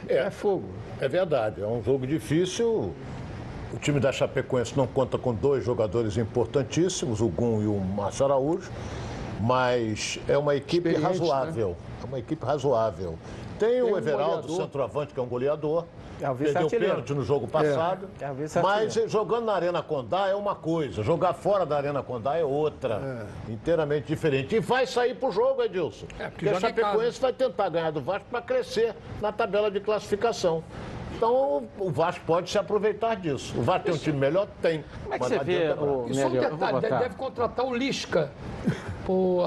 [0.09, 0.69] É, é fogo.
[1.01, 2.93] É verdade, é um jogo difícil.
[3.73, 8.25] O time da Chapecoense não conta com dois jogadores importantíssimos, o Gum e o Márcio
[8.25, 8.71] Araújo,
[9.41, 11.77] mas é uma equipe Experiente, razoável.
[12.03, 13.19] É uma equipe razoável.
[13.59, 14.57] Tem, o um Everaldo, goleador.
[14.57, 15.85] centroavante, que é um goleador.
[16.20, 18.09] É Perdeu o pênalti no jogo passado.
[18.20, 19.02] É vice-artilheiro.
[19.04, 23.26] mas jogando na Arena Condá é uma coisa, jogar fora da Arena Condá é outra.
[23.48, 24.57] Inteiramente diferente.
[24.57, 26.07] E vai sair pro jogo, Edilson.
[26.18, 29.81] É, porque porque a Chapecoense vai tentar ganhar do Vasco para crescer na tabela de
[29.81, 30.62] classificação.
[31.16, 33.59] Então o Vasco pode se aproveitar disso.
[33.59, 34.49] O Vasco tem um time melhor?
[34.61, 34.85] Tem.
[35.03, 38.31] Como é que Mas você vê, o E só um detalhe, deve contratar o Lisca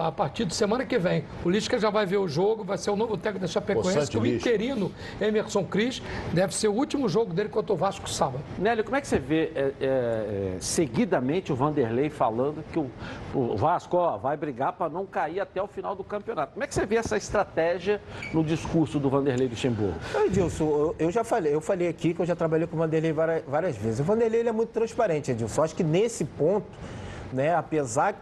[0.04, 1.24] a partir de semana que vem.
[1.45, 4.17] O Lisca já vai ver o jogo, vai ser o novo técnico da Chapecoense, que
[4.17, 6.02] o interino Emerson Cris
[6.34, 8.43] deve ser o último jogo dele contra o Vasco sábado.
[8.58, 12.89] Nélio, como é que você vê é, é, é, seguidamente o Vanderlei falando que o,
[13.36, 16.54] o Vasco ó, vai brigar para não cair até o final do campeonato?
[16.54, 18.02] Como é que você vê essa estratégia
[18.34, 19.95] no discurso do Vanderlei Luxemburgo?
[20.26, 23.12] Edilson, eu, eu já falei, eu falei aqui que eu já trabalhei com o Vanderlei
[23.12, 24.00] várias, várias vezes.
[24.00, 25.64] O Vanderlei é muito transparente, Edilson.
[25.64, 26.68] Acho que nesse ponto,
[27.32, 28.20] né, apesar.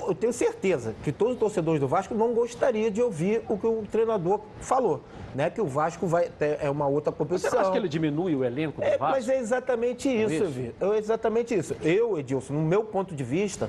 [0.00, 3.66] Eu tenho certeza que todos os torcedores do Vasco não gostariam de ouvir o que
[3.66, 5.02] o treinador falou,
[5.34, 5.50] né?
[5.50, 7.50] Que o Vasco vai ter, é uma outra Você competição.
[7.52, 9.04] não acha que ele diminui o elenco do É, Vasco?
[9.14, 10.46] mas é exatamente isso, isso?
[10.46, 10.94] Vitor.
[10.94, 11.76] É exatamente isso.
[11.82, 13.68] Eu, Edilson, no meu ponto de vista,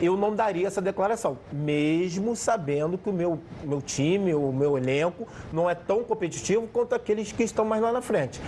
[0.00, 5.26] eu não daria essa declaração, mesmo sabendo que o meu, meu time, o meu elenco,
[5.52, 8.40] não é tão competitivo quanto aqueles que estão mais lá na frente.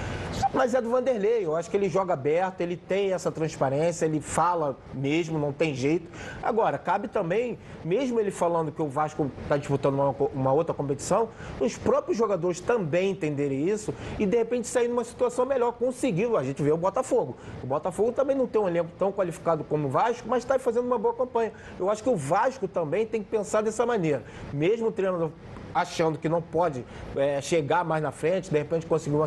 [0.55, 4.21] Mas é do Vanderlei, eu acho que ele joga aberto, ele tem essa transparência, ele
[4.21, 6.07] fala mesmo, não tem jeito.
[6.43, 11.29] Agora, cabe também, mesmo ele falando que o Vasco está disputando uma, uma outra competição,
[11.61, 16.37] os próprios jogadores também entenderem isso e de repente sair numa situação melhor, conseguindo.
[16.37, 17.37] A gente vê o Botafogo.
[17.63, 20.87] O Botafogo também não tem um elenco tão qualificado como o Vasco, mas está fazendo
[20.87, 21.53] uma boa campanha.
[21.79, 24.23] Eu acho que o Vasco também tem que pensar dessa maneira.
[24.53, 25.31] Mesmo o treinador
[25.75, 26.85] achando que não pode
[27.17, 29.25] é, chegar mais na frente, de repente conseguir uma,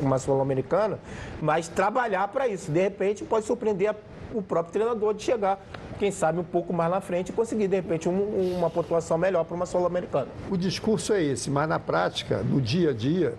[0.00, 0.98] uma Sul-Americana,
[1.40, 2.70] mas trabalhar para isso.
[2.70, 3.94] De repente pode surpreender a-
[4.34, 5.62] o próprio treinador de chegar,
[5.98, 9.44] quem sabe, um pouco mais na frente e conseguir, de repente, um- uma pontuação melhor
[9.44, 10.28] para uma Sul-Americana.
[10.50, 13.34] O discurso é esse, mas na prática, no dia a dia,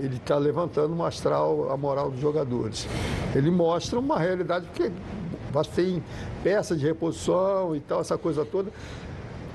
[0.00, 2.86] ele está levantando um astral, a moral dos jogadores.
[3.34, 4.66] Ele mostra uma realidade,
[5.52, 6.02] Vasco tem
[6.42, 8.70] peça de reposição e tal, essa coisa toda.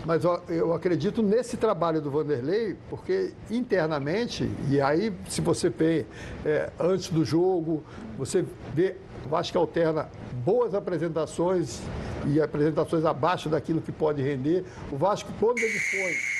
[0.05, 6.05] Mas eu acredito nesse trabalho do Vanderlei, porque internamente, e aí se você vê
[6.45, 7.83] é, antes do jogo,
[8.17, 10.09] você vê, o Vasco alterna
[10.43, 11.81] boas apresentações
[12.25, 14.65] e apresentações abaixo daquilo que pode render.
[14.91, 16.37] O Vasco, quando ele foi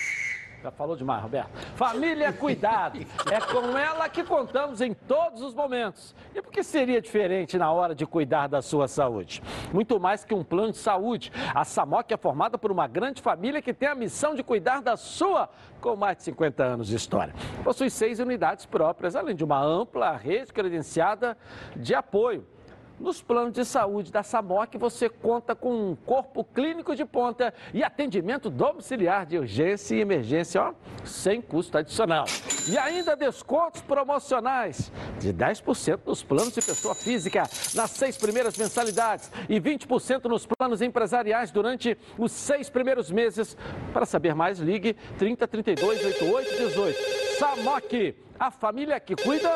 [0.64, 1.50] Já falou demais, Roberto.
[1.76, 3.00] Família Cuidado.
[3.32, 6.16] É com ela que contamos em todos os momentos.
[6.34, 9.42] E por que seria diferente na hora de cuidar da sua saúde?
[9.72, 11.32] Muito mais que um plano de saúde.
[11.54, 14.98] A Samoc é formada por uma grande família que tem a missão de cuidar da
[14.98, 17.34] sua com mais de 50 anos de história.
[17.64, 21.38] Possui seis unidades próprias, além de uma ampla rede credenciada
[21.76, 22.46] de apoio.
[23.00, 27.84] Nos planos de saúde da SAMOC, você conta com um corpo clínico de ponta e
[27.84, 30.74] atendimento domiciliar de urgência e emergência, ó,
[31.06, 32.26] sem custo adicional.
[32.68, 37.44] E ainda descontos promocionais de 10% nos planos de pessoa física
[37.76, 43.56] nas seis primeiras mensalidades e 20% nos planos empresariais durante os seis primeiros meses.
[43.94, 47.00] Para saber mais, ligue 30 32 88 18.
[47.38, 49.50] SAMOC, a família que cuida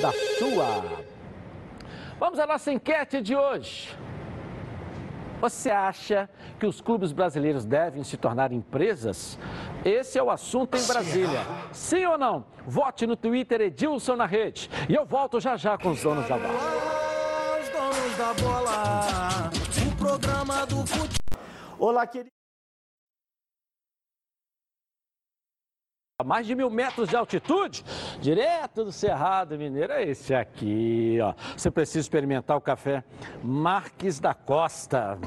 [0.00, 1.15] da sua.
[2.18, 3.96] Vamos à nossa enquete de hoje.
[5.40, 9.38] Você acha que os clubes brasileiros devem se tornar empresas?
[9.84, 11.40] Esse é o assunto em Brasília.
[11.72, 12.46] Sim ou não?
[12.66, 14.70] Vote no Twitter Edilson na rede.
[14.88, 16.54] E eu volto já já com os donos da bola.
[17.60, 19.50] Os donos donos da bola.
[19.86, 21.40] O programa do futebol.
[21.78, 22.35] Olá, querido.
[26.18, 27.84] A mais de mil metros de altitude,
[28.22, 31.34] direto do Cerrado Mineiro, é esse aqui, ó.
[31.54, 33.04] Você precisa experimentar o café
[33.44, 35.18] Marques da Costa.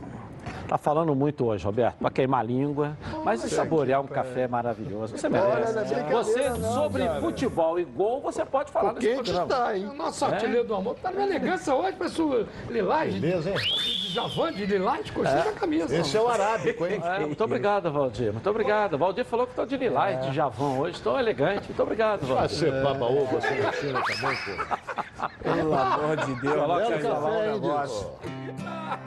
[0.69, 5.17] Tá falando muito hoje, Roberto, para queimar a língua, mas e saborear um café maravilhoso.
[5.17, 5.73] Você merece.
[5.73, 7.19] não é Você, não, sobre cara.
[7.21, 9.45] futebol e gol, você pode falar nesse Quente programa.
[9.51, 9.87] está, hein?
[9.87, 13.15] O nosso artilheiro do amor tá numa elegância hoje, o Lilás.
[13.15, 13.55] Beleza, hein?
[13.57, 15.95] De Javan, de Lilás, coxinha na camisa.
[15.95, 16.99] Esse é o arábico, hein?
[17.09, 18.31] É, muito obrigado, Valdir.
[18.31, 18.95] Muito obrigado.
[18.95, 20.97] Valdir falou que estou de lilás, de javão hoje.
[20.97, 21.65] Estou elegante.
[21.67, 22.57] Muito obrigado, Vai Valdir.
[22.57, 25.29] ser baba-ovo, você na China também, pô.
[25.41, 26.55] Pelo amor de Deus.
[26.55, 28.11] Coloca hein, negócio.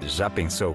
[0.01, 0.75] Já pensou?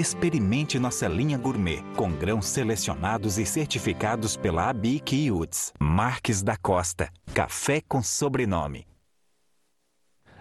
[0.00, 5.74] Experimente nossa linha gourmet, com grãos selecionados e certificados pela ABIC e UTS.
[5.78, 7.12] Marques da Costa.
[7.34, 8.89] Café com sobrenome.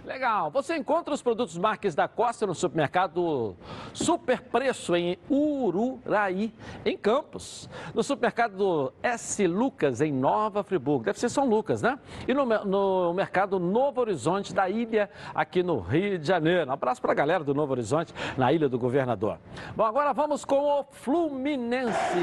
[0.10, 0.50] Legal.
[0.50, 3.56] Você encontra os produtos Marques da Costa no supermercado
[3.94, 6.52] Super Preço em Ururaí,
[6.84, 7.70] em Campos.
[7.94, 9.46] No supermercado S.
[9.46, 11.04] Lucas, em Nova Friburgo.
[11.04, 12.00] Deve ser São Lucas, né?
[12.28, 16.72] E no, no mercado Novo Horizonte da Ilha, aqui no Rio de Janeiro.
[16.72, 19.38] Um abraço para a galera do Novo Horizonte, na Ilha do Governador.
[19.76, 22.18] Bom, agora vamos com o Fluminense.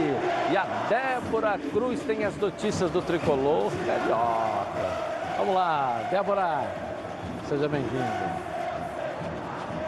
[0.51, 5.37] E a Débora Cruz tem as notícias do tricolor carioca.
[5.39, 6.86] Vamos lá, Débora.
[7.49, 8.46] Seja bem-vindo.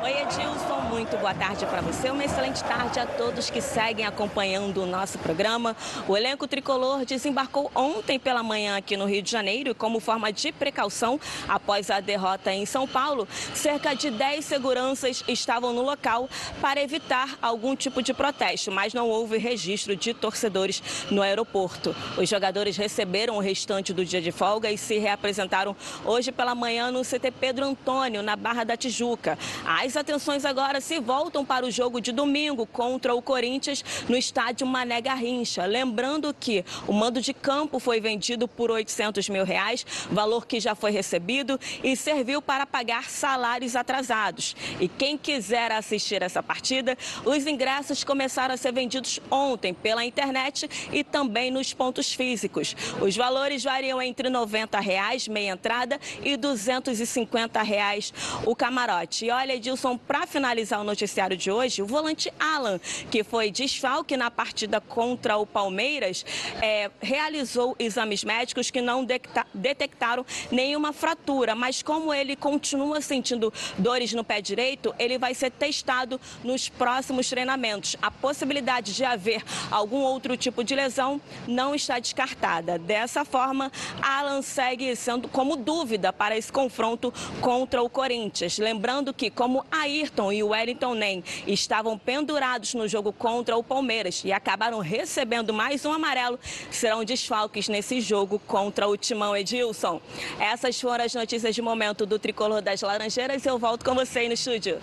[0.00, 2.08] Oi, Edilson, muito boa tarde para você.
[2.12, 5.76] Uma excelente tarde a todos que seguem acompanhando o nosso programa.
[6.06, 10.52] O elenco tricolor desembarcou ontem pela manhã aqui no Rio de Janeiro como forma de
[10.52, 16.30] precaução, após a derrota em São Paulo, cerca de 10 seguranças estavam no local
[16.60, 20.80] para evitar algum tipo de protesto, mas não houve registro de torcedores
[21.10, 21.94] no aeroporto.
[22.16, 26.92] Os jogadores receberam o restante do dia de folga e se reapresentaram hoje pela manhã
[26.92, 29.36] no CT Pedro Antônio, na Barra da Tijuca.
[29.66, 34.66] As atenções agora se voltam para o jogo de domingo contra o Corinthians no estádio
[34.66, 35.64] Mané Garrincha.
[35.64, 40.74] Lembrando que o mando de campo foi vendido por 800 mil reais, valor que já
[40.74, 44.54] foi recebido e serviu para pagar salários atrasados.
[44.80, 50.68] E quem quiser assistir essa partida, os ingressos começaram a ser vendidos ontem pela internet
[50.92, 52.74] e também nos pontos físicos.
[53.00, 58.12] Os valores variam entre 90 reais, meia entrada, e 250 reais
[58.44, 59.26] o camarote.
[59.26, 64.16] E olha, Edilson, para finalizar o noticiário de hoje, o volante Alan, que foi desfalque
[64.16, 66.24] na partida contra o Palmeiras,
[66.60, 73.52] é, realizou exames médicos que não detecta- detectaram nenhuma fratura, mas como ele continua sentindo
[73.78, 77.96] dores no pé direito, ele vai ser testado nos próximos treinamentos.
[78.02, 82.78] A possibilidade de haver algum outro tipo de lesão não está descartada.
[82.78, 83.70] Dessa forma,
[84.02, 88.58] Alan segue sendo como dúvida para esse confronto contra o Corinthians.
[88.58, 94.22] Lembrando que, como Ayrton e o Wellington Nem estavam pendurados no jogo contra o Palmeiras
[94.24, 96.38] e acabaram recebendo mais um amarelo,
[96.70, 100.00] serão desfalques nesse jogo contra o Timão Edilson.
[100.38, 103.44] Essas foram as notícias de momento do Tricolor das Laranjeiras.
[103.44, 104.78] Eu volto com você aí no estúdio.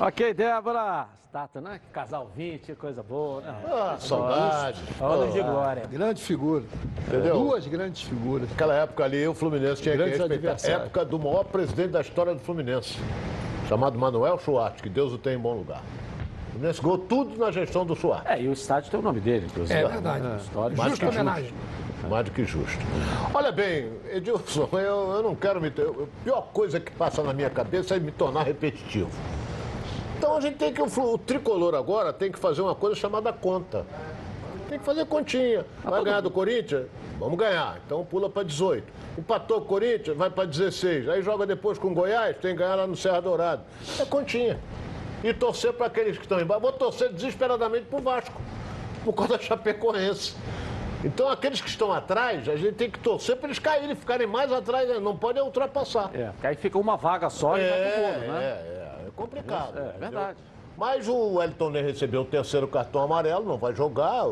[0.00, 1.21] Ok, Débora.
[1.62, 1.80] Né?
[1.94, 3.54] Casal 20, coisa boa, né?
[3.66, 4.82] Ah, saudade.
[5.00, 5.84] Anos de glória.
[5.90, 6.62] Grande figura.
[7.08, 7.38] Entendeu?
[7.38, 8.50] Duas grandes figuras.
[8.50, 10.34] Naquela época ali, o Fluminense tinha que Grandes respeitar.
[10.50, 10.82] adversários.
[10.82, 12.98] época do maior presidente da história do Fluminense,
[13.66, 15.80] chamado Manuel Schwartz, que Deus o tenha em bom lugar.
[15.80, 18.28] O Fluminense ganhou tudo na gestão do Schwartz.
[18.30, 19.78] É, e o estádio tem o nome dele, inclusive.
[19.78, 20.22] É verdade.
[20.22, 21.08] Mais Justa que justo.
[21.08, 21.54] homenagem.
[22.10, 22.78] Mais do que justo.
[23.32, 25.68] Olha bem, Edilson, eu, eu não quero me.
[25.68, 29.08] A pior coisa que passa na minha cabeça é me tornar repetitivo.
[30.22, 30.80] Então a gente tem que.
[30.80, 33.84] O, tricolor agora tem que fazer uma coisa chamada conta.
[34.68, 35.66] Tem que fazer continha.
[35.82, 36.86] Vai ganhar do Corinthians?
[37.18, 37.80] Vamos ganhar.
[37.84, 38.84] Então pula para 18.
[39.18, 41.08] Empatou o Corinthians, vai para 16.
[41.08, 43.64] Aí joga depois com o Goiás, tem que ganhar lá no Serra Dourado.
[43.98, 44.60] É continha.
[45.24, 46.62] E torcer para aqueles que estão embaixo.
[46.62, 48.40] Vou torcer desesperadamente para o Vasco,
[49.04, 50.36] por causa da Chapecoense.
[51.02, 54.52] Então aqueles que estão atrás, a gente tem que torcer para eles caírem, ficarem mais
[54.52, 55.00] atrás, né?
[55.00, 56.12] não podem ultrapassar.
[56.14, 58.28] É, porque aí fica uma vaga só e vai pro É, né?
[58.28, 58.81] é, é, é
[59.22, 59.76] complicado.
[59.78, 59.98] É, entendeu?
[60.00, 60.38] verdade.
[60.76, 64.24] Mas o Wellington nem recebeu o terceiro cartão amarelo, não vai jogar.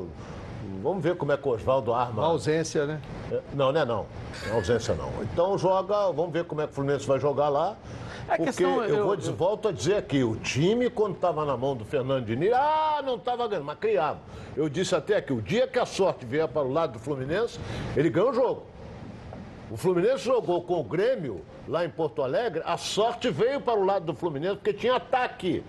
[0.83, 2.23] Vamos ver como é que o Oswaldo arma.
[2.23, 3.01] Uma ausência, né?
[3.31, 4.07] É, Não, não é não.
[4.47, 5.11] Não é ausência não.
[5.23, 7.77] Então joga, vamos ver como é que o Fluminense vai jogar lá.
[8.29, 11.45] É porque questão, eu, eu- vou dizer- volto a dizer aqui, o time quando estava
[11.45, 14.19] na mão do Fernando Diniz, ah, não estava ganhando, mas criava.
[14.57, 17.59] Eu disse até aqui, o dia que a sorte vier para o lado do Fluminense,
[17.97, 18.63] ele ganha o jogo.
[19.71, 23.85] O Fluminense jogou com o Grêmio lá em Porto Alegre, a sorte veio para o
[23.85, 25.63] lado do Fluminense porque tinha ataque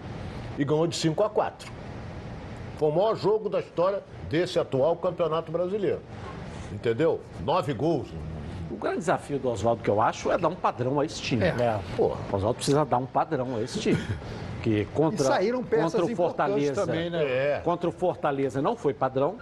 [0.58, 1.72] e ganhou de 5 a 4.
[2.78, 6.02] Foi o maior jogo da história desse atual Campeonato Brasileiro.
[6.72, 7.22] Entendeu?
[7.46, 8.08] Nove gols.
[8.72, 11.44] O grande desafio do Oswaldo que eu acho é dar um padrão a esse time.
[11.44, 11.80] É.
[11.96, 14.02] Pô, o Oswaldo precisa dar um padrão a esse time.
[14.64, 17.24] Que contra, E saíram peças contra o Fortaleza, também, né?
[17.24, 17.62] É.
[17.64, 19.38] contra o Fortaleza não foi padrão,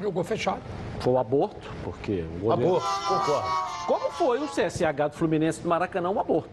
[0.00, 0.60] Jogou fechado.
[1.04, 2.76] Foi o aborto, porque o goleiro...
[2.76, 3.48] Aborto, concordo.
[3.86, 6.48] Como foi o CSH do Fluminense do Maracanã, um aborto.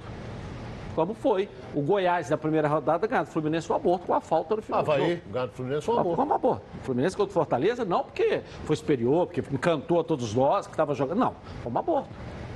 [0.94, 4.58] Como foi o Goiás na primeira rodada ganhando o Fluminense um aborto com a falta
[4.58, 4.82] no final.
[4.82, 6.16] Havaí, ganho do Fluminense, um amor.
[6.18, 6.64] Como aborto.
[6.82, 10.74] O Fluminense contra o Fortaleza, não porque foi superior, porque encantou a todos nós que
[10.74, 11.20] estava jogando.
[11.20, 11.34] Não,
[11.64, 12.10] foi um aborto.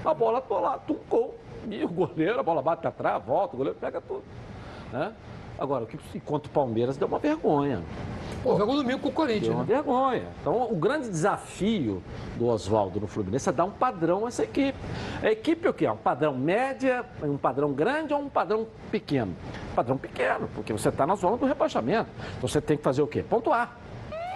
[0.04, 1.34] A bola lá, tuncou.
[1.70, 4.24] E o goleiro, a bola bate atrás, volta, o goleiro pega tudo.
[4.92, 5.14] Né?
[5.58, 7.82] Agora, o que contra o Palmeiras deu uma vergonha.
[8.46, 9.74] Pô, jogou domingo com o Deu Corinthians, uma né?
[9.74, 10.24] vergonha.
[10.40, 12.04] Então, o grande desafio
[12.38, 14.78] do Oswaldo no Fluminense é dar um padrão a essa equipe.
[15.24, 15.88] A equipe é o quê?
[15.88, 19.36] É um padrão média, um padrão grande ou um padrão pequeno?
[19.76, 22.08] Padrão pequeno, porque você está na zona do rebaixamento.
[22.38, 23.24] Então, você tem que fazer o quê?
[23.24, 23.78] Pontuar.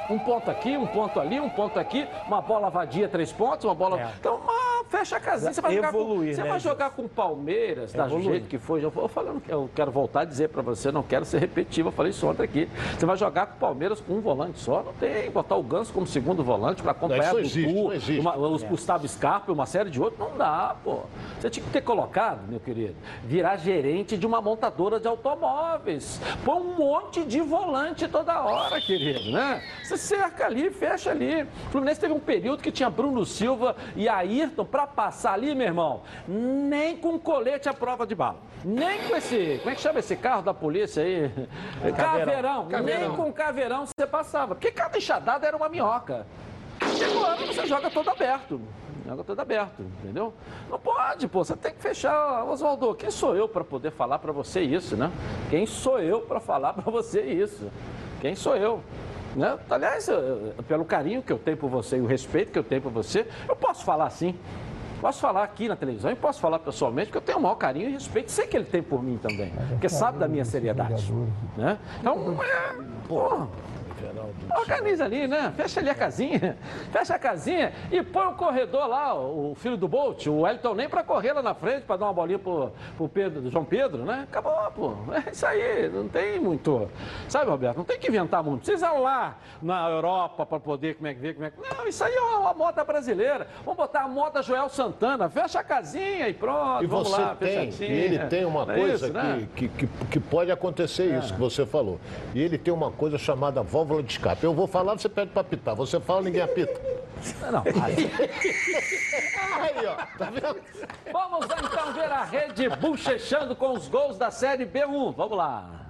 [0.10, 3.76] Um ponto aqui, um ponto ali, um ponto aqui, uma bola vadia, três pontos, uma
[3.76, 4.00] bola.
[4.02, 4.10] É.
[4.20, 5.54] Então, uma- fecha a casinha.
[5.54, 8.30] Você vai jogar, com, Evoluir, você né, vai jogar com o Palmeiras, da Evoluir.
[8.30, 8.84] jeito que foi.
[8.84, 12.10] Eu, falando, eu quero voltar a dizer para você, não quero ser repetitivo, eu falei
[12.12, 12.70] isso ontem aqui.
[12.98, 15.30] Você vai jogar com o Palmeiras com um volante só, não tem.
[15.32, 18.20] Botar o Ganso como segundo volante para acompanhar Não, o existe, Dudu, não existe.
[18.20, 21.02] uma- os Gustavo Scarpa, uma série de outros, não dá, pô.
[21.40, 26.20] Você tinha que ter colocado, meu querido, virar gerente de uma montadora de automóveis.
[26.44, 29.62] Põe um monte de volante toda hora, querido, né?
[29.84, 31.44] Você cerca ali, fecha ali.
[31.44, 35.68] O Fluminense teve um período que tinha Bruno Silva e Ayrton para passar ali, meu
[35.68, 38.38] irmão, nem com colete à prova de bala.
[38.64, 41.32] Nem com esse, como é que chama esse carro da polícia aí?
[41.96, 42.68] Caveirão.
[42.84, 44.56] Nem com caveirão você passava.
[44.56, 46.26] Porque cada enxadada era uma minhoca.
[46.98, 48.60] Chegou ano, você joga todo aberto.
[49.06, 50.34] Joga todo aberto, entendeu?
[50.70, 51.44] Não pode, pô.
[51.44, 52.44] Você tem que fechar.
[52.46, 55.10] Oswaldo, quem sou eu para poder falar para você isso, né?
[55.50, 57.72] Quem sou eu para falar para você isso?
[58.22, 58.82] Quem sou eu?
[59.36, 59.58] Né?
[59.70, 62.82] Aliás, eu- pelo carinho que eu tenho por você e o respeito que eu tenho
[62.82, 64.38] por você, eu posso falar assim.
[65.00, 67.90] Posso falar aqui na televisão e posso falar pessoalmente, porque eu tenho o maior carinho
[67.90, 68.32] e respeito.
[68.32, 71.12] Sei que ele tem por mim também, porque sabe da minha seriedade.
[71.56, 71.78] Né?
[72.00, 72.76] Então, é,
[73.08, 73.48] porra,
[74.58, 75.54] Organiza ali, né?
[75.56, 76.58] Fecha ali a casinha.
[76.92, 80.90] Fecha a casinha e põe o corredor lá, o filho do Bolt, o Wellington nem
[80.90, 84.28] pra correr lá na frente, pra dar uma bolinha pro, pro Pedro, João Pedro, né?
[84.30, 84.94] Acabou, pô.
[85.14, 86.90] É isso aí, não tem muito.
[87.28, 87.78] Sabe, Roberto?
[87.78, 88.64] Não tem que inventar muito.
[88.64, 91.60] Precisa lá na Europa pra poder como é que ver, como é que.
[91.60, 93.48] Não, isso aí é uma moda brasileira.
[93.64, 95.30] Vamos botar a moda Joel Santana.
[95.30, 96.84] Fecha a casinha e pronto.
[96.84, 99.48] E vamos você lá, tem, e ele tem uma é coisa isso, né?
[99.56, 102.00] que, que, que, que pode acontecer isso que você falou.
[102.34, 104.44] E ele tem uma coisa chamada válvula de escape.
[104.44, 105.76] Eu vou falar, você pede para apitar.
[105.76, 106.80] Você fala, ninguém apita.
[107.52, 108.10] Não, aí-
[109.60, 110.62] Aí, ó, tá vendo?
[111.12, 115.14] Vamos então ver a rede bochechando com os gols da Série B1.
[115.16, 115.88] Vamos lá.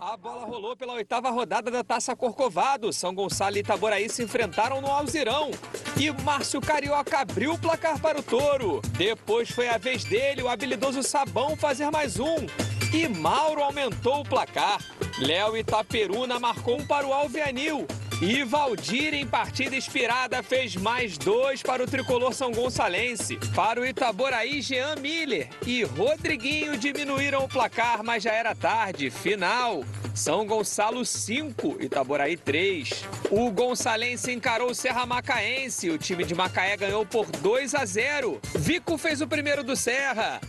[0.00, 2.90] A bola rolou pela oitava rodada da Taça Corcovado.
[2.92, 5.50] São Gonçalo e Itaboraí se enfrentaram no Alzirão.
[5.98, 8.80] E Márcio Carioca abriu o placar para o Touro.
[8.96, 12.46] Depois foi a vez dele, o habilidoso Sabão, fazer mais um.
[12.92, 14.78] E Mauro aumentou o placar.
[15.18, 17.86] Léo Itaperuna marcou um para o Alvianil.
[18.20, 23.38] E Valdir, em partida inspirada, fez mais dois para o tricolor São Gonçalense.
[23.54, 29.08] Para o Itaboraí, Jean Miller e Rodriguinho diminuíram o placar, mas já era tarde.
[29.08, 29.84] Final.
[30.14, 33.04] São Gonçalo 5, Itaboraí 3.
[33.30, 35.88] O Gonçalense encarou o Serra Macaense.
[35.88, 38.38] O time de Macaé ganhou por 2 a 0.
[38.56, 40.40] Vico fez o primeiro do Serra.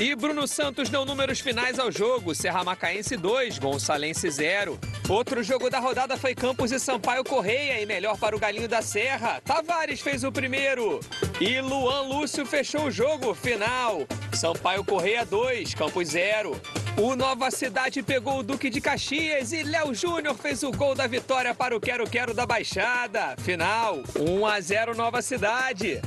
[0.00, 2.34] E Bruno Santos deu números finais ao jogo.
[2.34, 4.80] Serra Macaense 2, Gonçalense 0.
[5.06, 7.82] Outro jogo da rodada foi Campos e Sampaio Correia.
[7.82, 9.42] E melhor para o Galinho da Serra.
[9.44, 11.00] Tavares fez o primeiro.
[11.38, 13.34] E Luan Lúcio fechou o jogo.
[13.34, 14.06] Final.
[14.32, 16.58] Sampaio Correia 2, Campos 0.
[16.96, 21.06] O Nova Cidade pegou o Duque de Caxias e Léo Júnior fez o gol da
[21.06, 23.34] vitória para o Quero Quero da Baixada.
[23.40, 24.02] Final.
[24.18, 26.00] 1 a 0 Nova Cidade.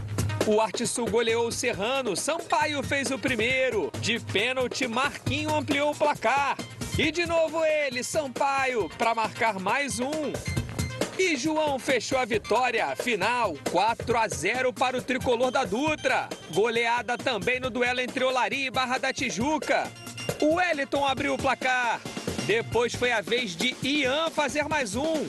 [0.45, 3.89] O Arte Sul goleou o Serrano, Sampaio fez o primeiro.
[4.01, 6.57] De pênalti, Marquinho ampliou o placar.
[6.97, 10.33] E de novo ele, Sampaio, para marcar mais um.
[11.17, 12.93] E João fechou a vitória.
[12.97, 16.27] Final 4 a 0 para o tricolor da Dutra.
[16.53, 19.89] Goleada também no duelo entre Olaria e Barra da Tijuca.
[20.41, 22.01] O Wellington abriu o placar.
[22.45, 25.25] Depois foi a vez de Ian fazer mais um.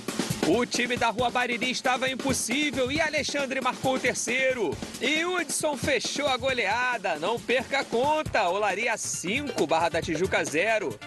[0.47, 4.76] O time da Rua Bariri estava impossível e Alexandre marcou o terceiro.
[5.01, 7.18] E Hudson fechou a goleada.
[7.18, 8.51] Não perca a conta.
[8.51, 10.99] Olaria 5, Barra da Tijuca 0.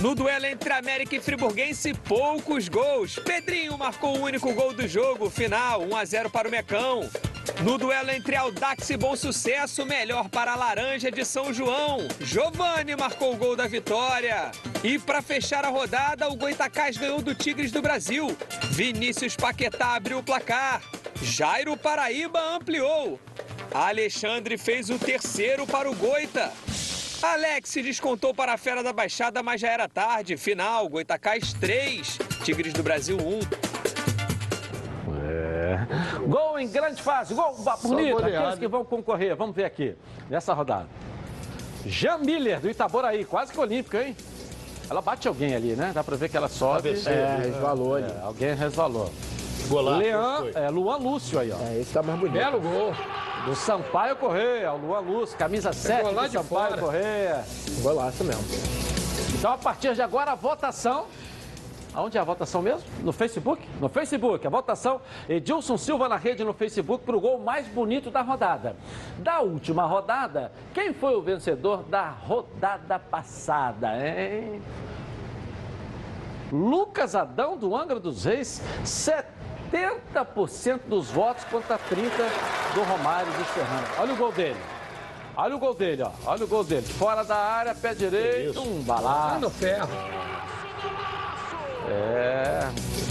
[0.00, 3.20] No duelo entre América e Friburguense, poucos gols.
[3.20, 7.08] Pedrinho marcou o único gol do jogo, final 1 a 0 para o Mecão.
[7.62, 12.08] No duelo entre Aldax e Bom Sucesso, melhor para a Laranja de São João.
[12.20, 14.50] Giovanni marcou o gol da vitória.
[14.82, 18.36] E para fechar a rodada, o Goitacás ganhou do Tigres do Brasil.
[18.70, 20.82] Vinícius Paquetá abriu o placar.
[21.22, 23.20] Jairo Paraíba ampliou.
[23.72, 26.52] Alexandre fez o terceiro para o Goita.
[27.22, 30.36] Alex descontou para a Fera da Baixada, mas já era tarde.
[30.36, 33.81] Final, Goitacás 3, Tigres do Brasil 1.
[35.32, 35.86] É.
[36.26, 38.18] Gol em grande fase, gol bonito.
[38.24, 39.96] Aqueles que vão concorrer, vamos ver aqui,
[40.28, 40.86] nessa rodada.
[41.86, 44.16] Jean Miller, do Itaboraí, quase que olímpica, hein?
[44.88, 45.90] Ela bate alguém ali, né?
[45.94, 46.90] Dá pra ver que ela sobe.
[46.90, 48.06] ABC, É, resvalou ali.
[48.06, 49.10] É, alguém resvalou.
[49.68, 51.56] Golaço, Leão, é, Luan Lúcio aí, ó.
[51.58, 52.34] É, esse tá mais bonito.
[52.34, 52.92] Belo gol.
[53.46, 56.80] Do Sampaio Correia, o Luan Lúcio, camisa 7 lá do de Sampaio fora.
[56.80, 57.44] Correia.
[57.80, 58.44] Golaço mesmo.
[59.36, 61.06] Então, a partir de agora, a votação.
[61.94, 62.82] Aonde é a votação mesmo?
[63.02, 63.68] No Facebook?
[63.78, 65.00] No Facebook, a votação.
[65.28, 68.74] Edilson Silva na rede no Facebook para o gol mais bonito da rodada.
[69.18, 74.62] Da última rodada, quem foi o vencedor da rodada passada, hein?
[76.50, 82.10] Lucas Adão do Angra dos Reis, 70% dos votos contra 30%
[82.74, 83.86] do Romário do Serrano.
[83.98, 84.56] Olha o gol dele.
[85.36, 86.10] Olha o gol dele, ó.
[86.26, 86.86] Olha o gol dele.
[86.86, 89.40] Fora da área, pé direito, um Tá balaço.
[89.40, 89.88] no ferro.
[91.88, 93.02] É.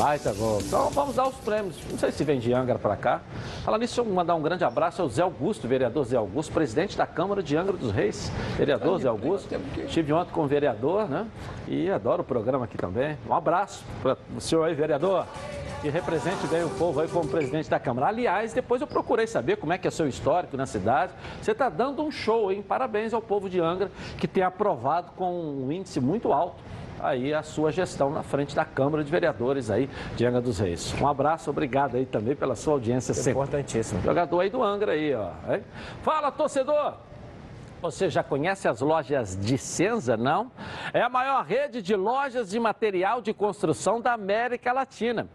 [0.00, 0.60] Baita gol.
[0.62, 1.76] Então vamos dar os prêmios.
[1.90, 3.20] Não sei se vem de Angra para cá.
[3.62, 7.06] Falar nisso, eu mandar um grande abraço ao Zé Augusto, vereador Zé Augusto, presidente da
[7.06, 8.32] Câmara de Angra dos Reis.
[8.56, 9.54] Vereador Zé Augusto.
[9.84, 11.26] Estive ontem com o vereador, né?
[11.68, 13.18] E adoro o programa aqui também.
[13.28, 15.26] Um abraço para o senhor aí, vereador.
[15.82, 18.08] Que represente bem o povo aí como presidente da Câmara.
[18.08, 21.12] Aliás, depois eu procurei saber como é que é seu histórico na cidade.
[21.42, 22.62] Você está dando um show, hein?
[22.62, 26.56] Parabéns ao povo de Angra, que tem aprovado com um índice muito alto
[27.02, 30.94] aí a sua gestão na frente da Câmara de Vereadores aí de Angra dos Reis.
[31.00, 33.32] Um abraço, obrigado aí também pela sua audiência sempre.
[33.32, 34.00] Importantíssimo.
[34.02, 35.30] Jogador aí do Angra aí, ó.
[35.52, 35.62] hein?
[36.02, 37.09] Fala, torcedor!
[37.80, 40.52] Você já conhece as lojas de Senza, não?
[40.92, 45.30] É a maior rede de lojas de material de construção da América Latina.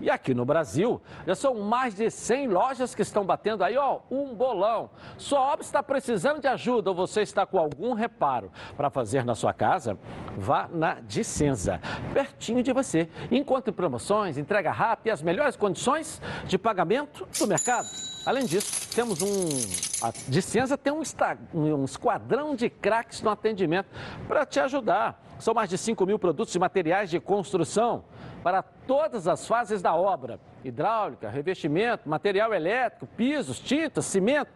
[0.00, 4.00] E aqui no Brasil, já são mais de 100 lojas que estão batendo aí, ó,
[4.10, 4.88] um bolão.
[5.18, 9.34] Sua obra está precisando de ajuda ou você está com algum reparo para fazer na
[9.34, 9.98] sua casa?
[10.38, 11.80] Vá na de Senza,
[12.14, 13.10] pertinho de você.
[13.30, 18.09] Encontre promoções, entrega rápida e as melhores condições de pagamento do mercado.
[18.24, 19.48] Além disso, temos um.
[20.06, 23.88] A Dicenza tem um, esta- um esquadrão de craques no atendimento
[24.28, 25.22] para te ajudar.
[25.38, 28.04] São mais de 5 mil produtos e materiais de construção
[28.42, 34.50] para todas as fases da obra: hidráulica, revestimento, material elétrico, pisos, tintas, cimento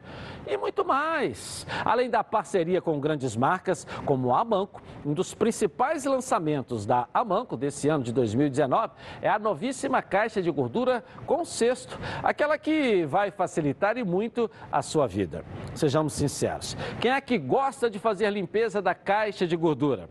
[0.47, 1.67] e muito mais.
[1.85, 7.57] Além da parceria com grandes marcas como a Amanco, um dos principais lançamentos da Amanco
[7.57, 8.93] desse ano de 2019
[9.23, 14.83] é a novíssima caixa de gordura com cesto, aquela que vai facilitar e muito a
[14.83, 15.45] sua vida.
[15.75, 20.09] Sejamos sinceros, quem é que gosta de fazer limpeza da caixa de gordura?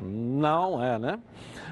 [0.00, 1.18] Não é, né?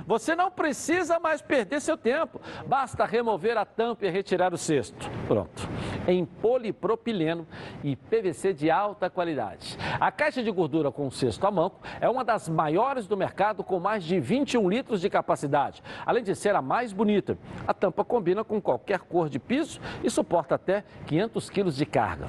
[0.06, 2.40] Você não precisa mais perder seu tempo.
[2.66, 5.10] Basta remover a tampa e retirar o cesto.
[5.26, 5.68] Pronto.
[6.06, 7.46] Em polipropileno
[7.82, 9.76] e PVC de alta qualidade.
[10.00, 13.78] A caixa de gordura com cesto a manco é uma das maiores do mercado com
[13.78, 15.82] mais de 21 litros de capacidade.
[16.04, 20.10] Além de ser a mais bonita, a tampa combina com qualquer cor de piso e
[20.10, 22.26] suporta até 500 quilos de carga.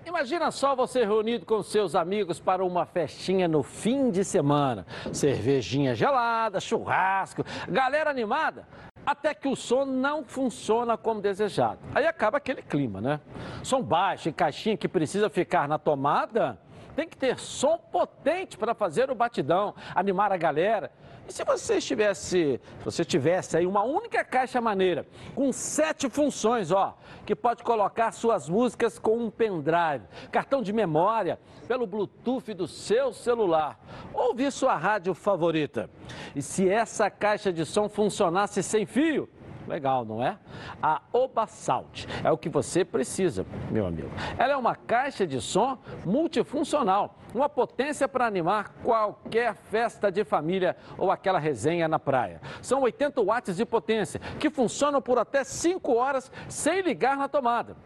[0.05, 4.87] Imagina só você reunido com seus amigos para uma festinha no fim de semana.
[5.13, 8.69] Cervejinha gelada, churrasco, galera animada.
[9.05, 11.79] Até que o som não funciona como desejado.
[11.95, 13.21] Aí acaba aquele clima, né?
[13.63, 16.59] Som baixo e caixinha que precisa ficar na tomada.
[16.95, 20.91] tem que ter som potente para fazer o batidão, animar a galera.
[21.29, 26.71] E se você estivesse, se você tivesse aí uma única caixa maneira, com sete funções,
[26.71, 32.67] ó, que pode colocar suas músicas com um pendrive, cartão de memória, pelo Bluetooth do
[32.67, 33.79] seu celular,
[34.13, 35.89] ouvir sua rádio favorita.
[36.35, 39.29] E se essa caixa de som funcionasse sem fio,
[39.67, 40.39] Legal, não é?
[40.83, 44.11] A Obasalt é o que você precisa, meu amigo.
[44.37, 50.77] Ela é uma caixa de som multifuncional, uma potência para animar qualquer festa de família
[50.99, 52.41] ou aquela resenha na praia.
[52.61, 57.77] São 80 watts de potência que funcionam por até 5 horas sem ligar na tomada.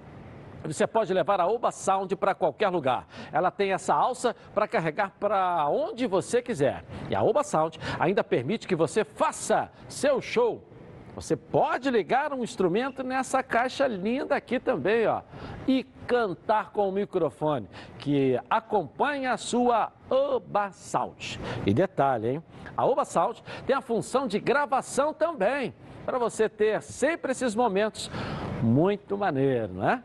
[0.64, 3.06] Você pode levar a Oba Sound para qualquer lugar.
[3.32, 6.84] Ela tem essa alça para carregar para onde você quiser.
[7.08, 10.64] E a Oba Sound ainda permite que você faça seu show
[11.16, 15.22] você pode ligar um instrumento nessa caixa linda aqui também, ó,
[15.66, 20.70] e cantar com o microfone que acompanha a sua Oba.
[21.64, 22.44] E detalhe, hein?
[22.76, 23.02] A Oba
[23.66, 28.10] tem a função de gravação também, para você ter sempre esses momentos
[28.62, 30.04] muito maneiro, né?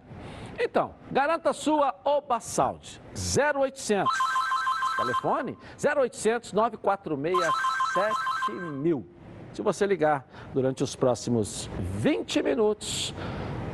[0.57, 4.09] Então, garanta a sua Oba Sound 0800
[4.95, 7.53] telefone 0800 946
[8.47, 9.20] 7000
[9.53, 13.13] se você ligar durante os próximos 20 minutos,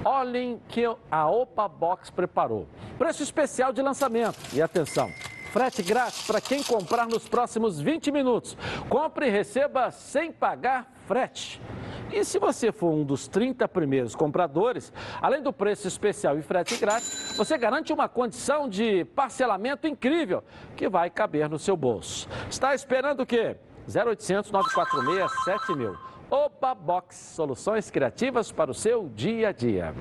[0.03, 2.67] olhem que a Opa Box preparou.
[2.97, 4.37] Preço especial de lançamento.
[4.53, 5.11] E atenção,
[5.51, 8.57] frete grátis para quem comprar nos próximos 20 minutos.
[8.89, 11.61] Compre e receba sem pagar frete.
[12.11, 16.77] E se você for um dos 30 primeiros compradores, além do preço especial e frete
[16.77, 20.43] grátis, você garante uma condição de parcelamento incrível
[20.75, 22.27] que vai caber no seu bolso.
[22.49, 23.57] Está esperando o quê?
[23.87, 25.97] 0800 946 7000.
[26.29, 29.93] Opa Box, soluções criativas para o seu dia a dia.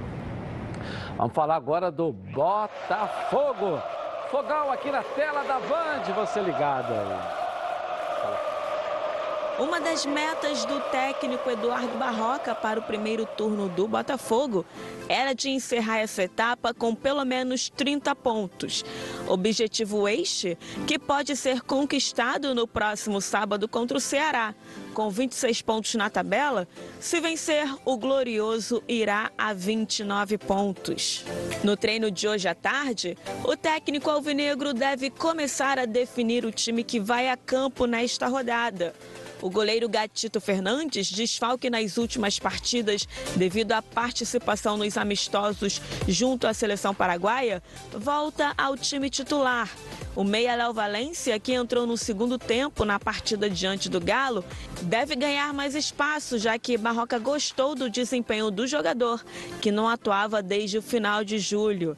[1.16, 3.80] Vamos falar agora do Botafogo.
[4.30, 7.45] Fogão aqui na tela da Band, você ligado aí.
[9.58, 14.66] Uma das metas do técnico Eduardo Barroca para o primeiro turno do Botafogo
[15.08, 18.84] era de encerrar essa etapa com pelo menos 30 pontos.
[19.26, 24.54] Objetivo este que pode ser conquistado no próximo sábado contra o Ceará.
[24.92, 26.68] Com 26 pontos na tabela,
[27.00, 31.24] se vencer, o Glorioso irá a 29 pontos.
[31.64, 36.84] No treino de hoje à tarde, o técnico alvinegro deve começar a definir o time
[36.84, 38.94] que vai a campo nesta rodada.
[39.46, 46.52] O goleiro Gatito Fernandes, desfalque nas últimas partidas devido à participação nos amistosos junto à
[46.52, 49.70] seleção paraguaia, volta ao time titular.
[50.16, 54.44] O meia Léo Valência, que entrou no segundo tempo na partida diante do Galo,
[54.82, 59.24] deve ganhar mais espaço, já que Barroca gostou do desempenho do jogador,
[59.60, 61.96] que não atuava desde o final de julho.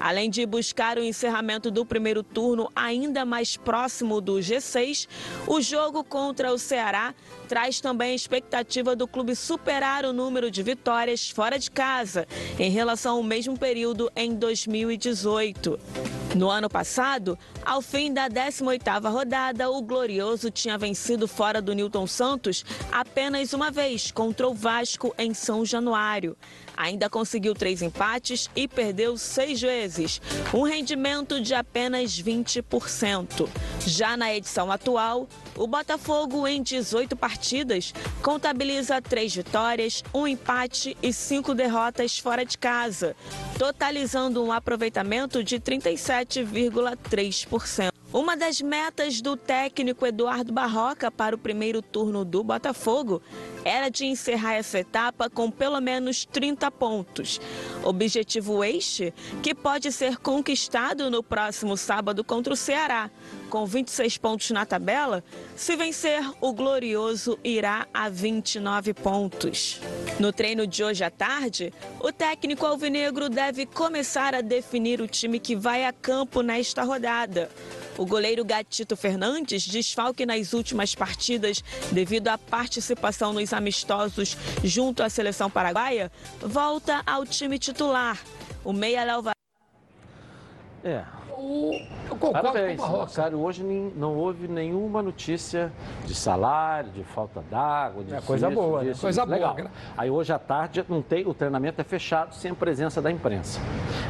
[0.00, 5.06] Além de buscar o encerramento do primeiro turno ainda mais próximo do G6,
[5.46, 7.14] o jogo contra o Ceará
[7.50, 12.24] traz também a expectativa do clube superar o número de vitórias fora de casa
[12.56, 15.76] em relação ao mesmo período em 2018.
[16.36, 22.06] No ano passado, ao fim da 18ª rodada, o Glorioso tinha vencido fora do Newton
[22.06, 26.36] Santos apenas uma vez contra o Vasco em São Januário.
[26.76, 30.22] Ainda conseguiu três empates e perdeu seis vezes,
[30.54, 33.48] um rendimento de apenas 20%.
[33.84, 35.28] Já na edição atual,
[35.60, 37.92] o Botafogo, em 18 partidas,
[38.22, 43.14] contabiliza três vitórias, um empate e cinco derrotas fora de casa,
[43.58, 47.99] totalizando um aproveitamento de 37,3%.
[48.12, 53.22] Uma das metas do técnico Eduardo Barroca para o primeiro turno do Botafogo
[53.64, 57.40] era de encerrar essa etapa com pelo menos 30 pontos.
[57.84, 63.08] Objetivo este que pode ser conquistado no próximo sábado contra o Ceará.
[63.48, 65.22] Com 26 pontos na tabela,
[65.54, 69.80] se vencer, o Glorioso irá a 29 pontos.
[70.18, 75.38] No treino de hoje à tarde, o técnico alvinegro deve começar a definir o time
[75.38, 77.48] que vai a campo nesta rodada.
[78.00, 85.10] O goleiro Gatito Fernandes, desfalque nas últimas partidas devido à participação nos amistosos junto à
[85.10, 88.18] seleção paraguaia, volta ao time titular.
[88.64, 89.24] O meia Léo
[90.82, 91.04] É,
[91.42, 91.72] O,
[92.10, 93.22] eu concordo Parabéns, com o Barroca.
[93.22, 93.38] Mário.
[93.40, 95.72] Hoje nem- não houve nenhuma notícia
[96.04, 98.88] de salário, de falta d'água, de É coisa disso, boa, né?
[98.90, 99.38] disso, Coisa disso.
[99.38, 99.70] boa, Legal.
[99.96, 103.58] Aí hoje à tarde não tem, o treinamento é fechado sem a presença da imprensa.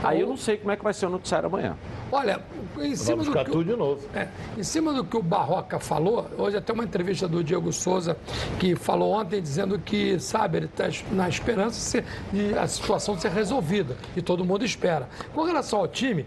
[0.03, 1.77] Aí eu não sei como é que vai ser o noticiário amanhã.
[2.11, 2.41] Olha,
[2.81, 4.05] em cima do que o- tudo de novo.
[4.13, 4.27] É,
[4.59, 8.17] em cima do que o Barroca falou, hoje até uma entrevista do Diego Souza,
[8.59, 13.17] que falou ontem dizendo que, sabe, ele está na esperança de, ser- de a situação
[13.17, 15.09] ser resolvida, e todo mundo espera.
[15.33, 16.27] Com relação ao time,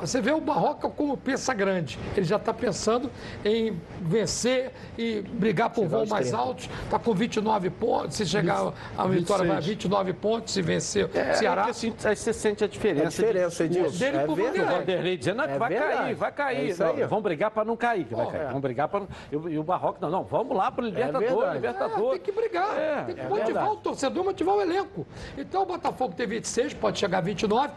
[0.00, 1.98] você vê o Barroca como pensa grande.
[2.16, 3.10] Ele já está pensando
[3.44, 6.42] em vencer e brigar por voos mais 30.
[6.42, 6.70] altos.
[6.84, 8.16] Está com 29 pontos.
[8.16, 10.54] Se chegar a vitória, vai 29 pontos.
[10.54, 11.66] Se vencer o Ceará.
[11.66, 13.06] É, assim, aí você sente a diferença.
[13.06, 13.98] A diferença, de, Edilson.
[13.98, 14.58] dele É pro verdade.
[14.58, 14.78] O Vanderlei.
[14.80, 15.96] Vanderlei dizendo "Não, que É vai verdade.
[15.96, 16.68] cair, vai É cair.
[16.70, 17.00] isso aí.
[17.00, 18.40] Não, vamos brigar para não cair, que vai cair.
[18.42, 18.46] é.
[18.46, 19.04] Vamos brigar para.
[19.30, 21.54] E, o- e o Barroco, não, não, vamos lá para o Libertador, verdade.
[21.54, 22.08] Libertador.
[22.08, 23.70] É, tem que brigar, É, tem que é motivar verdade.
[23.70, 25.06] o torcedor, motivar o elenco.
[25.36, 27.72] Então o Botafogo tem 26, pode chegar a 29.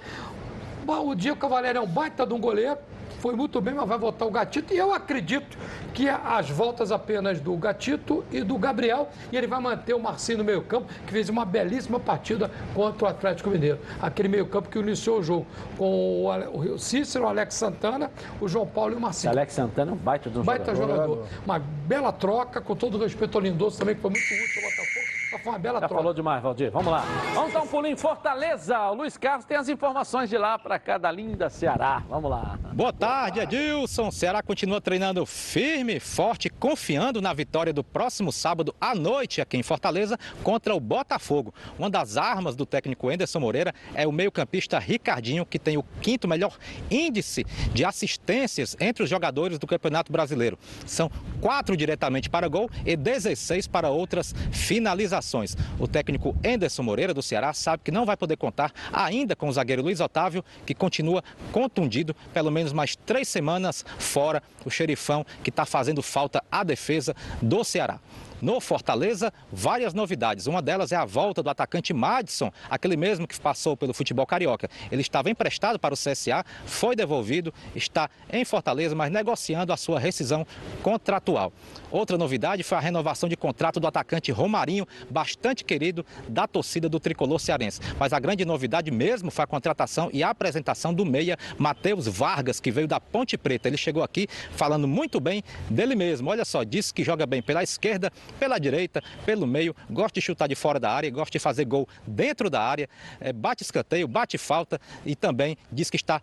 [0.88, 2.78] O Diego Cavaleiro é um baita de um goleiro,
[3.20, 4.72] foi muito bem, mas vai voltar o Gatito.
[4.72, 5.58] E eu acredito
[5.94, 10.40] que as voltas apenas do Gatito e do Gabriel, e ele vai manter o Marcinho
[10.40, 13.80] no meio-campo, que fez uma belíssima partida contra o Atlético Mineiro.
[14.00, 18.94] Aquele meio-campo que iniciou o jogo com o Cícero, o Alex Santana, o João Paulo
[18.94, 19.32] e o Marcinho.
[19.32, 21.04] Alex Santana é um baita de um Baita jogador.
[21.04, 21.28] jogador.
[21.46, 24.70] Uma bela troca, com todo o respeito ao Lindoso também, que foi muito útil ao
[24.70, 25.05] Botafogo.
[25.46, 26.02] Foi uma bela Já troca.
[26.02, 26.72] falou demais, Valdir.
[26.72, 27.04] Vamos lá.
[27.36, 28.80] Vamos dar um pulinho em Fortaleza.
[28.90, 32.02] O Luiz Carlos tem as informações de lá para cada linda Ceará.
[32.10, 32.58] Vamos lá.
[32.74, 34.10] Boa tarde, Edilson.
[34.10, 39.62] Ceará continua treinando firme, forte, confiando na vitória do próximo sábado à noite aqui em
[39.62, 41.54] Fortaleza contra o Botafogo.
[41.78, 46.28] Uma das armas do técnico Enderson Moreira é o meio-campista Ricardinho, que tem o quinto
[46.28, 46.58] melhor
[46.90, 50.58] índice de assistências entre os jogadores do Campeonato Brasileiro.
[50.88, 51.08] São
[51.40, 55.35] quatro diretamente para gol e 16 para outras finalizações.
[55.80, 59.52] O técnico Enderson Moreira do Ceará sabe que não vai poder contar ainda com o
[59.52, 65.50] zagueiro Luiz Otávio, que continua contundido pelo menos mais três semanas fora, o xerifão que
[65.50, 68.00] está fazendo falta à defesa do Ceará.
[68.42, 70.48] No Fortaleza, várias novidades.
[70.48, 74.70] Uma delas é a volta do atacante Madison, aquele mesmo que passou pelo futebol carioca.
[74.92, 80.00] Ele estava emprestado para o CSA, foi devolvido, está em Fortaleza, mas negociando a sua
[80.00, 80.46] rescisão
[80.84, 81.54] contratual.
[81.92, 87.00] Outra novidade foi a renovação de contrato do atacante Romarinho, bastante querido da torcida do
[87.00, 87.80] tricolor cearense.
[88.00, 92.60] Mas a grande novidade mesmo foi a contratação e a apresentação do meia Matheus Vargas,
[92.60, 93.68] que veio da Ponte Preta.
[93.68, 96.30] Ele chegou aqui falando muito bem dele mesmo.
[96.30, 100.48] Olha só, disse que joga bem pela esquerda, pela direita, pelo meio, gosta de chutar
[100.48, 104.38] de fora da área, gosta de fazer gol dentro da área, eh, bate escanteio, bate
[104.38, 106.22] falta e também diz que está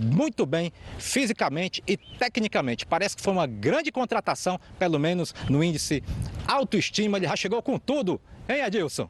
[0.00, 2.86] muito bem fisicamente e tecnicamente.
[2.86, 6.02] Parece que foi uma grande contratação, pelo menos no índice
[6.46, 8.20] autoestima, ele já chegou com tudo.
[8.46, 9.08] Hein, Adilson?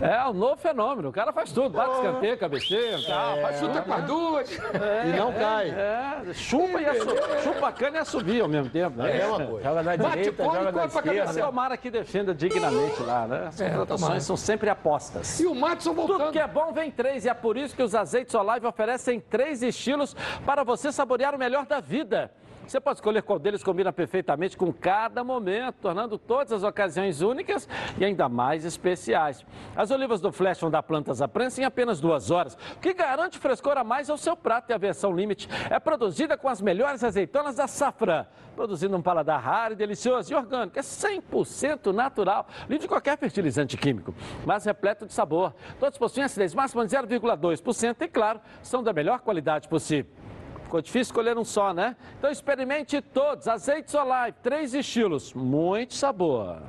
[0.00, 1.08] É o novo fenômeno.
[1.08, 1.70] O cara faz tudo.
[1.70, 3.58] Bate escanteio, cabeceio, tal, faz.
[3.58, 4.50] Chuta com as duas.
[4.52, 5.70] E não cai.
[5.70, 7.08] É, chupa, e assu...
[7.42, 8.96] chupa a cana e assovia ao mesmo tempo.
[8.96, 9.18] Né?
[9.18, 9.68] É a mesma coisa.
[9.68, 11.24] Joga na Bate direita, e joga na corre pra cabeça.
[11.24, 11.46] esquerda.
[11.46, 13.46] Tomara que defenda dignamente lá, né?
[13.48, 15.40] As É, contratações são sempre apostas.
[15.40, 15.54] E o
[15.94, 16.32] Tudo voltando.
[16.32, 19.62] que é bom vem três e é por isso que os azeites Olive oferecem três
[19.62, 20.14] estilos
[20.44, 22.30] para você saborear o melhor da vida.
[22.66, 27.68] Você pode escolher qual deles combina perfeitamente com cada momento, tornando todas as ocasiões únicas
[27.96, 29.46] e ainda mais especiais.
[29.76, 32.92] As olivas do Flash vão dar plantas à prensa em apenas duas horas, o que
[32.92, 36.60] garante frescor a mais ao seu prato e a versão Limite é produzida com as
[36.60, 40.76] melhores azeitonas da Safran, produzindo um paladar raro e delicioso e orgânico.
[40.76, 44.12] É 100% natural, livre de qualquer fertilizante químico,
[44.44, 45.54] mas repleto de sabor.
[45.78, 50.25] Todos possuem acidez máxima de 0,2% e, claro, são da melhor qualidade possível.
[50.66, 51.94] Ficou difícil escolher um só, né?
[52.18, 53.46] Então experimente todos.
[53.46, 56.60] Azeites Olive, três estilos, muito sabor.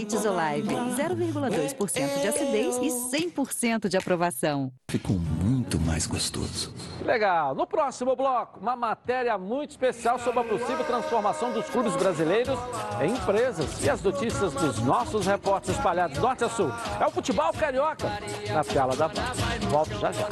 [0.00, 4.72] Azeites Olive, 0,2% de acidez e 100% de aprovação.
[4.90, 6.74] Ficou muito mais gostoso.
[7.04, 7.54] Legal.
[7.54, 12.58] No próximo bloco, uma matéria muito especial sobre a possível transformação dos clubes brasileiros
[13.02, 16.70] em empresas e as notícias dos nossos repórteres espalhados norte a sul.
[16.98, 18.08] É o futebol carioca
[18.48, 19.34] na tela da Band.
[19.68, 20.28] Volto já já.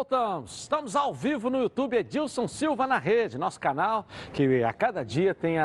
[0.00, 0.62] Voltamos.
[0.62, 5.34] Estamos ao vivo no YouTube Edilson Silva na Rede, nosso canal que a cada dia
[5.34, 5.56] tem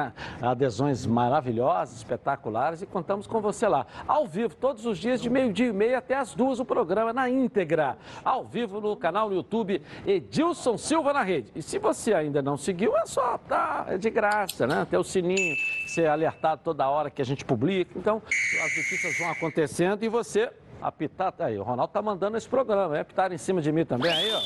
[0.41, 3.87] adesões maravilhosas, espetaculares e contamos com você lá.
[4.05, 7.29] Ao vivo, todos os dias de meio-dia e meia até as duas o programa na
[7.29, 7.97] íntegra.
[8.25, 11.53] Ao vivo no canal no YouTube Edilson Silva na Rede.
[11.55, 14.85] E se você ainda não seguiu, é só, tá, é de graça, né?
[14.89, 15.55] Tem o sininho,
[15.87, 17.97] ser alertado toda hora que a gente publica.
[17.97, 20.51] Então, as notícias vão acontecendo e você
[20.81, 24.11] Apitar, aí, o Ronaldo tá mandando esse programa, é apitar em cima de mim também
[24.11, 24.39] aí, ó.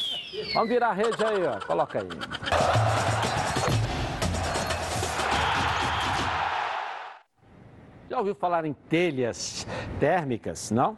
[0.53, 1.65] Vamos virar a rede aí, ó.
[1.65, 2.07] Coloca aí.
[8.09, 9.67] Já ouviu falar em telhas
[9.99, 10.97] térmicas, não?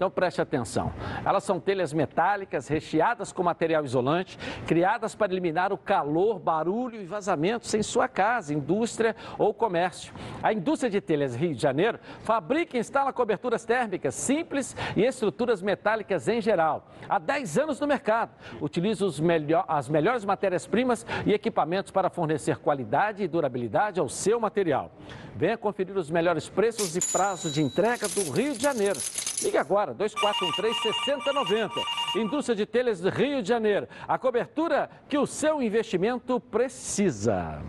[0.00, 0.90] Então preste atenção.
[1.22, 7.04] Elas são telhas metálicas recheadas com material isolante, criadas para eliminar o calor, barulho e
[7.04, 10.14] vazamentos em sua casa, indústria ou comércio.
[10.42, 15.60] A indústria de telhas Rio de Janeiro fabrica e instala coberturas térmicas simples e estruturas
[15.60, 16.88] metálicas em geral.
[17.06, 18.30] Há 10 anos no mercado.
[18.58, 24.92] Utiliza melhor, as melhores matérias-primas e equipamentos para fornecer qualidade e durabilidade ao seu material.
[25.36, 28.98] Venha conferir os melhores preços e prazos de entrega do Rio de Janeiro.
[29.42, 31.70] Ligue agora, 2413-6090.
[32.16, 33.88] Indústria de Telhas Rio de Janeiro.
[34.06, 37.62] A cobertura que o seu investimento precisa.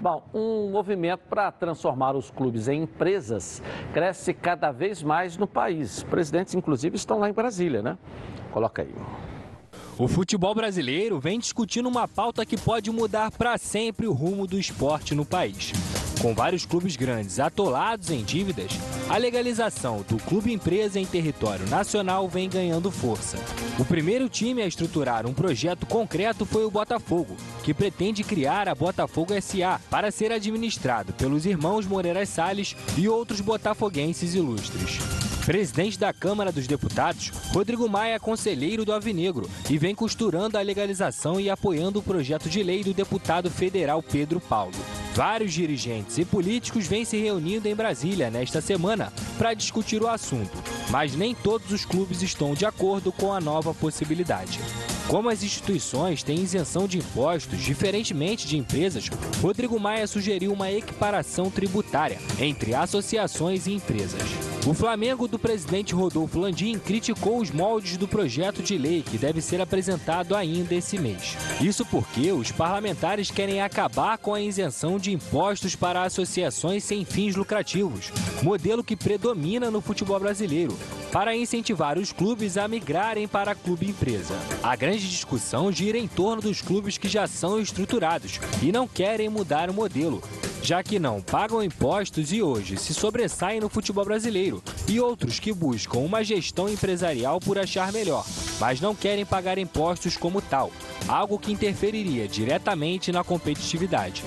[0.00, 3.62] Bom, um movimento para transformar os clubes em empresas
[3.92, 6.02] cresce cada vez mais no país.
[6.02, 7.96] Presidentes, inclusive, estão lá em Brasília, né?
[8.52, 8.94] Coloca aí.
[9.96, 14.58] O futebol brasileiro vem discutindo uma pauta que pode mudar para sempre o rumo do
[14.58, 15.72] esporte no país.
[16.20, 18.72] Com vários clubes grandes atolados em dívidas,
[19.08, 23.36] a legalização do clube empresa em território nacional vem ganhando força.
[23.78, 28.74] O primeiro time a estruturar um projeto concreto foi o Botafogo, que pretende criar a
[28.74, 34.98] Botafogo SA para ser administrado pelos irmãos Moreira Salles e outros botafoguenses ilustres.
[35.44, 40.62] Presidente da Câmara dos Deputados, Rodrigo Maia é conselheiro do Avinegro e vem costurando a
[40.62, 44.72] legalização e apoiando o projeto de lei do deputado federal Pedro Paulo.
[45.14, 50.56] Vários dirigentes e políticos vêm se reunindo em Brasília nesta semana para discutir o assunto,
[50.90, 54.58] mas nem todos os clubes estão de acordo com a nova possibilidade.
[55.08, 59.10] Como as instituições têm isenção de impostos, diferentemente de empresas,
[59.42, 64.22] Rodrigo Maia sugeriu uma equiparação tributária entre associações e empresas.
[64.66, 69.40] O Flamengo do presidente Rodolfo Landim criticou os moldes do projeto de lei que deve
[69.40, 71.36] ser apresentado ainda esse mês.
[71.60, 77.34] Isso porque os parlamentares querem acabar com a isenção de impostos para associações sem fins
[77.34, 78.12] lucrativos,
[78.44, 80.78] modelo que predomina no futebol brasileiro,
[81.10, 84.36] para incentivar os clubes a migrarem para a clube empresa.
[84.62, 89.28] A grande discussão gira em torno dos clubes que já são estruturados e não querem
[89.28, 90.22] mudar o modelo,
[90.64, 95.52] já que não pagam impostos e hoje se sobressaem no futebol brasileiro, e outros que
[95.52, 98.24] buscam uma gestão empresarial por achar melhor,
[98.58, 100.72] mas não querem pagar impostos como tal,
[101.06, 104.24] algo que interferiria diretamente na competitividade.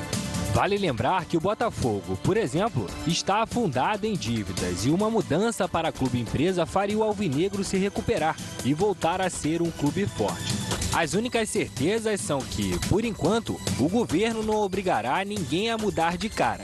[0.53, 5.91] Vale lembrar que o Botafogo, por exemplo, está afundado em dívidas e uma mudança para
[5.91, 10.56] clube empresa faria o Alvinegro se recuperar e voltar a ser um clube forte.
[10.97, 16.27] As únicas certezas são que, por enquanto, o governo não obrigará ninguém a mudar de
[16.27, 16.63] cara.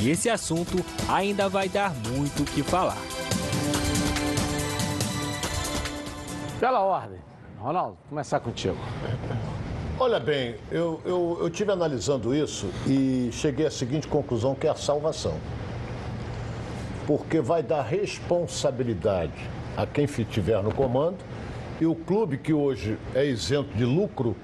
[0.00, 2.96] E esse assunto ainda vai dar muito o que falar.
[6.58, 7.18] Pela ordem.
[7.58, 8.78] Ronaldo, começar contigo.
[10.00, 14.70] Olha bem, eu, eu, eu tive analisando isso e cheguei à seguinte conclusão, que é
[14.70, 15.38] a salvação.
[17.06, 21.18] Porque vai dar responsabilidade a quem estiver no comando
[21.80, 24.36] e o clube que hoje é isento de lucro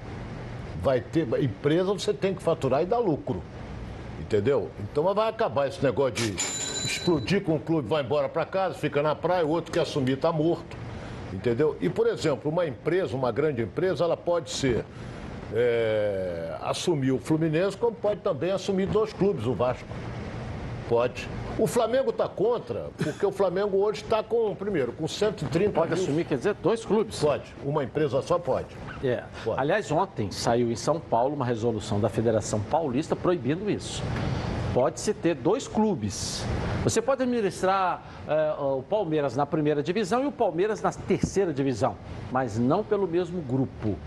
[0.82, 1.26] vai ter.
[1.42, 3.42] Empresa você tem que faturar e dar lucro.
[4.20, 4.70] Entendeu?
[4.80, 9.02] Então vai acabar esse negócio de explodir com o clube, vai embora para casa, fica
[9.02, 10.76] na praia, o outro que assumir está morto.
[11.32, 11.76] Entendeu?
[11.80, 14.84] E, por exemplo, uma empresa, uma grande empresa, ela pode ser
[15.54, 19.86] é, assumir o Fluminense, como pode também assumir dois clubes, o Vasco.
[20.88, 21.28] Pode.
[21.60, 26.02] O Flamengo está contra, porque o Flamengo hoje está com, primeiro, com 130 Pode mil...
[26.02, 27.20] assumir, quer dizer, dois clubes.
[27.20, 27.54] Pode.
[27.62, 28.74] Uma empresa só pode.
[29.04, 29.24] É.
[29.58, 34.02] Aliás, ontem saiu em São Paulo uma resolução da Federação Paulista proibindo isso.
[34.72, 36.42] Pode-se ter dois clubes.
[36.82, 41.94] Você pode administrar é, o Palmeiras na primeira divisão e o Palmeiras na terceira divisão,
[42.32, 43.98] mas não pelo mesmo grupo.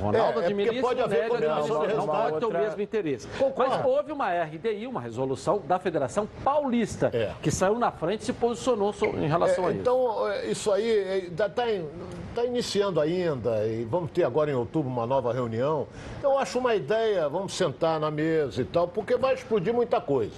[0.00, 3.28] Ronaldo É, é administra porque pode haver combinação administra, não pode ter o mesmo interesse.
[3.38, 3.70] Concordo.
[3.76, 7.10] Mas houve uma RDI, uma resolução da Federação Paulista,
[7.42, 9.80] que saiu na frente e se posicionou em relação É, a isso.
[9.80, 15.32] então, é, isso aí está iniciando ainda e vamos ter agora em outubro uma nova
[15.32, 15.86] reunião.
[16.22, 20.32] Eu acho uma ideia, vamos sentar na mesa e tal, porque vai explodir muita coisa.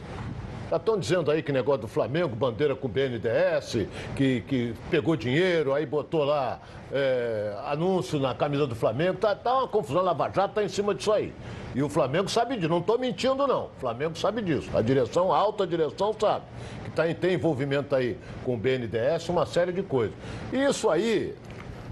[0.70, 5.16] Já estão dizendo aí que negócio do Flamengo, bandeira com o BNDES, que, que pegou
[5.16, 6.60] dinheiro, aí botou lá
[6.92, 9.18] é, anúncio na camisa do Flamengo.
[9.18, 11.32] Tá, tá uma confusão, Lava Jato está em cima disso aí.
[11.74, 13.64] E o Flamengo sabe disso, não estou mentindo não.
[13.64, 14.70] O Flamengo sabe disso.
[14.72, 16.44] A direção, a alta direção sabe.
[16.84, 20.14] Que tá, em- tem envolvimento aí com o BNDES, uma série de coisas.
[20.52, 21.34] E isso aí,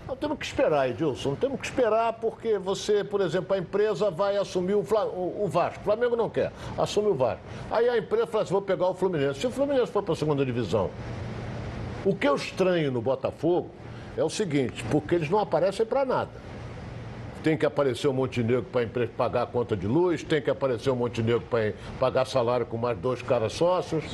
[0.09, 1.35] nós temos que esperar, Edilson.
[1.35, 5.81] Temos que esperar porque você, por exemplo, a empresa vai assumir o, o- Vasco.
[5.81, 7.43] O Flamengo não quer, assume o Vasco.
[7.71, 9.39] Aí a empresa fala assim: vou pegar o Fluminense.
[9.41, 10.91] Se o Fluminense for para a segunda divisão,
[12.05, 13.69] o que eu estranho no Botafogo
[14.17, 16.31] é o seguinte: porque eles não aparecem para nada.
[17.43, 20.97] Tem que aparecer o Montenegro para pagar a conta de luz, tem que aparecer o
[20.97, 24.05] Montenegro para pagar salário com mais dois caras sócios.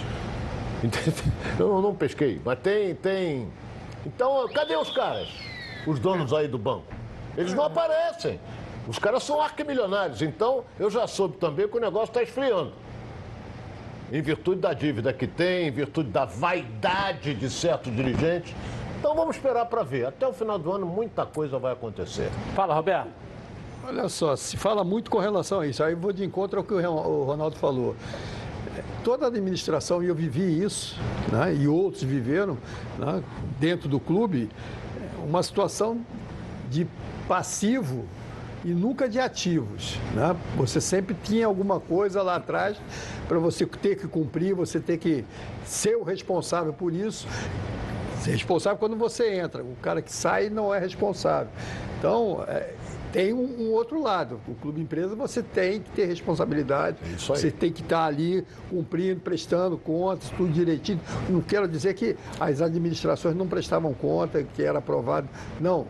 [1.59, 3.49] Eu não pesquei, mas tem, tem.
[4.05, 5.29] Então, cadê os caras?
[5.87, 6.87] Os donos aí do banco?
[7.37, 8.41] Eles não aparecem.
[8.87, 10.23] Os caras são arquimilionários.
[10.23, 12.73] Então, eu já soube também que o negócio está esfriando.
[14.13, 18.55] Em virtude da dívida que tem, em virtude da vaidade de certos dirigentes.
[18.99, 20.07] Então, vamos esperar para ver.
[20.07, 22.31] Até o final do ano, muita coisa vai acontecer.
[22.55, 23.09] Fala, Roberto.
[23.87, 25.83] Olha só, se fala muito com relação a isso.
[25.83, 27.95] Aí eu vou de encontro ao que o Ronaldo falou.
[29.03, 30.99] Toda a administração, e eu vivi isso,
[31.31, 32.57] né, e outros viveram,
[32.99, 33.23] né,
[33.61, 34.49] dentro do clube,
[35.25, 36.01] uma situação
[36.71, 36.87] de
[37.27, 38.05] passivo
[38.65, 39.99] e nunca de ativos.
[40.15, 40.35] Né?
[40.57, 42.77] Você sempre tinha alguma coisa lá atrás
[43.29, 45.25] para você ter que cumprir, você ter que
[45.65, 47.27] ser o responsável por isso.
[48.21, 49.63] Ser responsável quando você entra.
[49.63, 51.53] O cara que sai não é responsável.
[51.99, 52.73] Então, é,
[53.15, 54.41] tem um, um, outro lado.
[54.49, 56.99] O clube empresa você tem que ter responsabilidade.
[57.01, 61.01] É você tem que estar ali cumprindo, prestando contas, tudo direitinho.
[61.31, 65.29] Não quero dizer que as administrações não prestavam conta, que era aprovado.
[65.61, 65.87] Não.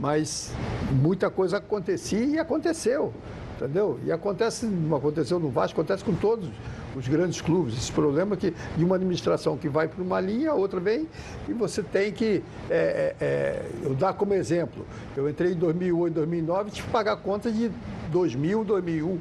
[0.00, 0.52] Mas
[0.90, 3.14] muita coisa acontecia e aconteceu.
[3.54, 4.00] Entendeu?
[4.04, 6.50] E acontece, não aconteceu no Vasco, acontece com todos
[6.94, 7.74] os grandes clubes.
[7.74, 11.08] Esse problema que de uma administração que vai para uma linha, a outra vem,
[11.48, 12.42] e você tem que.
[12.70, 14.86] É, é, é eu dar como exemplo,
[15.16, 17.70] eu entrei em 2008, 2009 e tive que pagar conta de
[18.10, 19.18] 2000, 2001,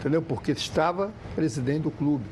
[0.00, 0.22] entendeu?
[0.22, 2.24] Porque estava presidente do clube.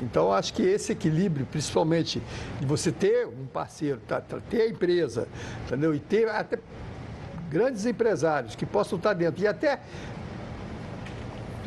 [0.00, 2.22] Então, acho que esse equilíbrio, principalmente
[2.60, 5.26] de você ter um parceiro, tá, tá, ter a empresa,
[5.66, 5.94] entendeu?
[5.94, 6.58] E ter até
[7.50, 9.80] grandes empresários que possam estar dentro e até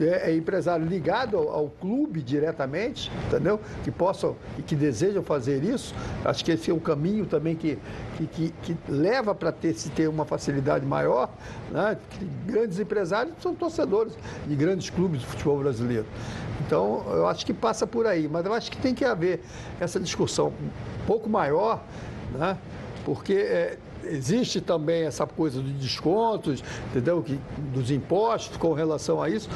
[0.04, 3.60] é, é empresário ligado ao, ao, clube diretamente, entendeu?
[3.84, 5.93] Que possam e que desejam fazer isso.
[6.24, 7.78] Acho que esse é um caminho também que,
[8.18, 11.30] que, que, que leva para ter, se ter uma facilidade maior.
[11.72, 11.97] Né?
[12.45, 16.06] Grandes empresários são torcedores de grandes clubes do futebol brasileiro.
[16.66, 19.41] Então, eu acho que passa por aí, mas eu acho que tem que haver
[19.80, 21.84] essa discussão um pouco maior,
[22.38, 22.58] né?
[23.04, 27.22] porque é, existe também essa coisa dos descontos, entendeu?
[27.22, 27.39] Que,
[27.74, 29.49] dos impostos com relação a isso.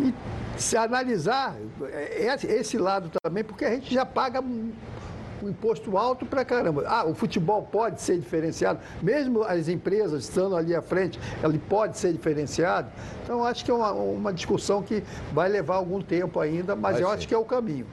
[0.00, 0.12] E
[0.58, 4.70] se analisar é, é esse lado também, porque a gente já paga um,
[5.48, 6.84] imposto alto para caramba.
[6.86, 11.98] Ah, o futebol pode ser diferenciado, mesmo as empresas estando ali à frente, ele pode
[11.98, 12.90] ser diferenciado.
[13.24, 17.02] Então, acho que é uma, uma discussão que vai levar algum tempo ainda, mas vai
[17.02, 17.14] eu ser.
[17.14, 17.86] acho que é o caminho.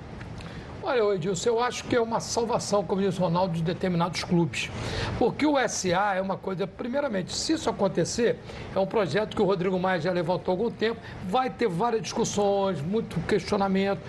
[0.90, 4.72] Olha, Edilson, eu acho que é uma salvação, como diz o Ronaldo, de determinados clubes.
[5.20, 8.40] Porque o SA é uma coisa, primeiramente, se isso acontecer,
[8.76, 12.02] é um projeto que o Rodrigo Maia já levantou há algum tempo, vai ter várias
[12.02, 14.02] discussões, muito questionamento,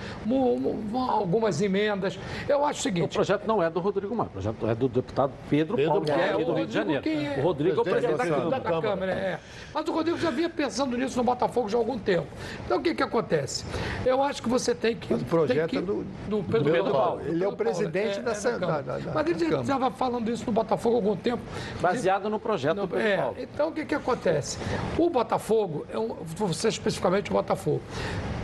[1.10, 2.18] algumas emendas.
[2.48, 3.04] Eu acho o seguinte.
[3.04, 6.10] O projeto não é do Rodrigo Maia, o projeto é do deputado Pedro, Pedro Paulo,
[6.10, 7.06] é, aqui do Rio de Janeiro.
[7.06, 7.40] É?
[7.40, 8.48] O Rodrigo é o presidente da, Câmara.
[8.48, 9.38] Da Câmara é.
[9.74, 12.26] Mas o Rodrigo já vinha pensando nisso no Botafogo já há algum tempo.
[12.64, 13.66] Então o que, que acontece?
[14.06, 15.12] Eu acho que você tem que.
[15.12, 17.22] Mas o projeto que, é do, do Pedro do Pedro Paulo.
[17.26, 18.50] Ele é o presidente é, dessa.
[18.50, 21.42] É da, da, da, Mas ele já estava falando isso no Botafogo há algum tempo.
[21.80, 23.36] Baseado no projeto no, do Pedro é, Paulo.
[23.38, 24.58] Então, o que, que acontece?
[24.98, 27.80] O Botafogo, é um, você especificamente o Botafogo,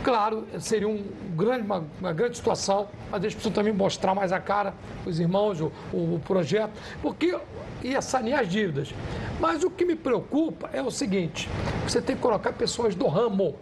[0.03, 1.03] claro, seria um
[1.35, 4.73] grande, uma, uma, grande situação, mas eles precisam também mostrar mais a cara,
[5.05, 6.71] os irmãos, o, o, o projeto,
[7.01, 7.37] porque
[7.83, 8.93] ia sanear as dívidas.
[9.39, 11.49] Mas o que me preocupa é o seguinte:
[11.87, 13.55] você tem que colocar pessoas do ramo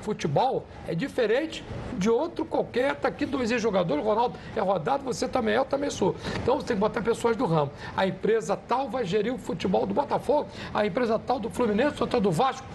[0.00, 1.64] futebol é diferente
[1.98, 2.92] de outro qualquer.
[2.92, 6.16] Está aqui dois ex-jogadores, o Ronaldo é rodado, você também é, eu também sou.
[6.42, 7.70] Então você tem que botar pessoas do ramo.
[7.96, 12.20] A empresa tal vai gerir o futebol do Botafogo, a empresa tal do Fluminense, outra
[12.20, 12.66] do Vasco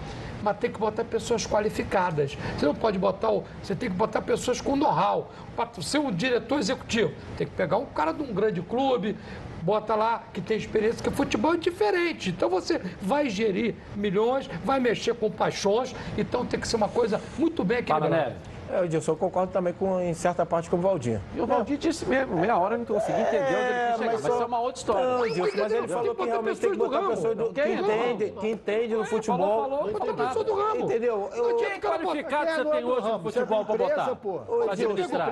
[0.45, 2.37] mas tem que botar pessoas qualificadas.
[2.55, 3.29] Você não pode botar,
[3.63, 5.31] você tem que botar pessoas com know-how.
[5.55, 9.17] Para ser um diretor executivo, tem que pegar um cara de um grande clube,
[9.65, 12.29] bota lá que tem experiência, que futebol é diferente.
[12.29, 17.19] Então você vai gerir milhões, vai mexer com paixões, então tem que ser uma coisa
[17.37, 18.37] muito bem equilibrada.
[18.75, 21.21] É, Edilson, eu concordo também com, em certa parte com o Valdir.
[21.33, 24.21] E o Valdir disse mesmo, meia hora eu não consegui entender é, onde ele quis
[24.21, 24.21] chegar.
[24.21, 24.37] Vai só...
[24.37, 25.07] ser uma outra história.
[25.07, 28.49] Não, Edilson, mas ele falou que realmente tem que botar pessoas do, que, entende, que
[28.49, 29.37] entende no futebol.
[29.37, 30.85] Falou, falou, botar pessoas do ramo.
[30.85, 31.29] Entendeu?
[31.33, 34.15] Eu, Quem qualificado você tem hoje no futebol para botar?
[34.15, 35.31] Para administrar.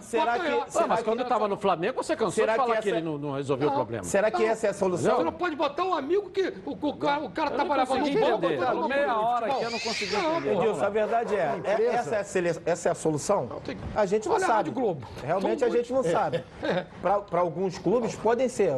[0.00, 0.86] Será que...
[0.86, 4.04] Mas quando estava no Flamengo, você cansou de falar que ele não resolveu o problema.
[4.04, 5.16] Será que essa é a solução?
[5.16, 8.88] Você não pode botar um amigo que o cara trabalhava no banco.
[8.88, 10.50] Meia hora que eu não consegui entender.
[10.52, 13.48] Edilson, a verdade é, essa é a essa é a solução?
[13.94, 14.70] A gente não sabe.
[14.70, 15.06] Globo.
[15.22, 16.44] Realmente a gente não sabe.
[17.00, 18.72] Para alguns clubes podem ser.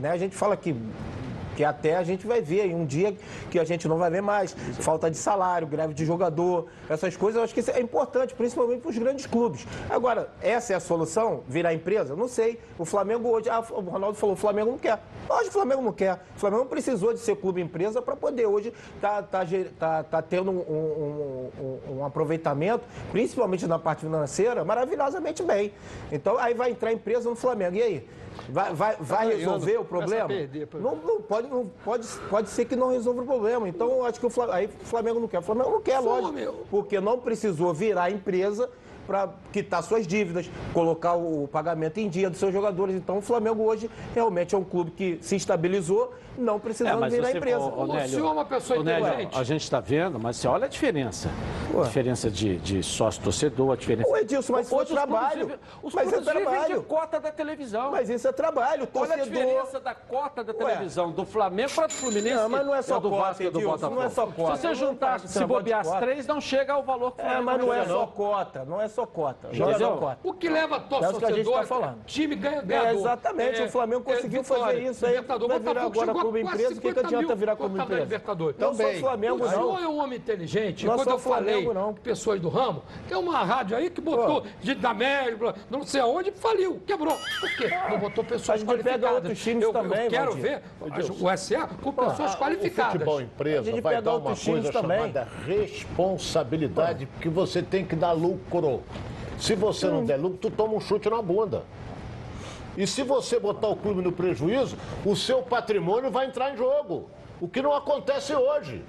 [0.00, 0.10] Né?
[0.10, 0.74] A gente fala que
[1.60, 3.14] porque até a gente vai ver aí um dia
[3.50, 4.56] que a gente não vai ver mais.
[4.80, 8.80] Falta de salário, greve de jogador, essas coisas, eu acho que isso é importante, principalmente
[8.80, 9.66] para os grandes clubes.
[9.88, 11.42] Agora, essa é a solução?
[11.46, 12.16] Virar empresa?
[12.16, 12.58] Não sei.
[12.78, 15.00] O Flamengo hoje, ah, o Ronaldo falou, o Flamengo não quer.
[15.28, 16.14] Hoje o Flamengo não quer.
[16.34, 19.40] O Flamengo precisou de ser clube empresa para poder hoje tá, tá,
[19.78, 25.72] tá, tá tendo um, um, um, um aproveitamento, principalmente na parte financeira, maravilhosamente bem.
[26.10, 27.76] Então aí vai entrar empresa no Flamengo.
[27.76, 28.08] E aí?
[28.48, 30.28] Vai, vai, vai resolver o problema?
[30.80, 33.68] Não, não, pode, não pode, pode ser que não resolva o problema.
[33.68, 35.40] Então, eu acho que o Flamengo, aí o Flamengo não quer.
[35.40, 36.32] O Flamengo não quer, lógico.
[36.70, 38.70] Porque não precisou virar empresa
[39.06, 42.94] para quitar suas dívidas, colocar o pagamento em dia dos seus jogadores.
[42.94, 47.28] Então, o Flamengo hoje realmente é um clube que se estabilizou, não precisando É, virar
[47.28, 47.58] você- empresa.
[47.60, 51.28] ô, ô, Nélio, ô, Nélio, a gente está vendo, mas você olha a diferença.
[51.78, 54.10] A diferença de, de sócio-torcedor, a diferença...
[54.10, 55.58] Ô, Edilson, mas isso é trabalho.
[55.82, 56.80] Os Mas é trabalho.
[56.80, 57.90] de cota da televisão.
[57.92, 59.24] Mas isso é trabalho, Olha a torcedor.
[59.26, 62.34] diferença da cota da televisão do Flamengo para do Fluminense.
[62.34, 63.94] Não, mas não é só e do cota, Vasco e do Botafogo.
[63.94, 64.56] não é só cota.
[64.56, 67.44] Se você juntar, se bobear as três, não chega ao valor que o É, Flamengo
[67.46, 69.48] mas não é só cota, não é só cota.
[69.52, 70.18] Não é só cota.
[70.24, 72.04] O que leva É torcedor, a gente tá falando.
[72.04, 73.00] time ganha É, ganhador.
[73.00, 76.82] exatamente, o Flamengo conseguiu fazer isso aí, virar Botafogo chegou clube a quase empresa, o
[76.82, 78.02] que que 50 adianta mil virar da empresa?
[78.02, 78.58] Libertadores.
[78.58, 79.78] Não sou Flamengo, o senhor não.
[79.78, 80.86] é um homem inteligente.
[80.86, 81.94] Não Quando sou eu falei Flamengo, não.
[81.94, 86.00] com pessoas do ramo, tem uma rádio aí que botou gente da América, não sei
[86.00, 87.16] aonde, faliu, quebrou.
[87.40, 87.70] Por quê?
[87.90, 89.00] Não botou pessoas A gente qualificadas.
[89.00, 92.90] pega outros times eu, também, eu quero ver o SA com pessoas Ah, qualificadas.
[92.90, 98.82] O futebol empresa vai dar uma coisa chamada responsabilidade, porque você tem que dar lucro.
[99.38, 101.64] Se você não der lucro, tu toma um chute na bunda.
[102.76, 107.10] E se você botar o clube no prejuízo, o seu patrimônio vai entrar em jogo.
[107.40, 108.84] O que não acontece hoje.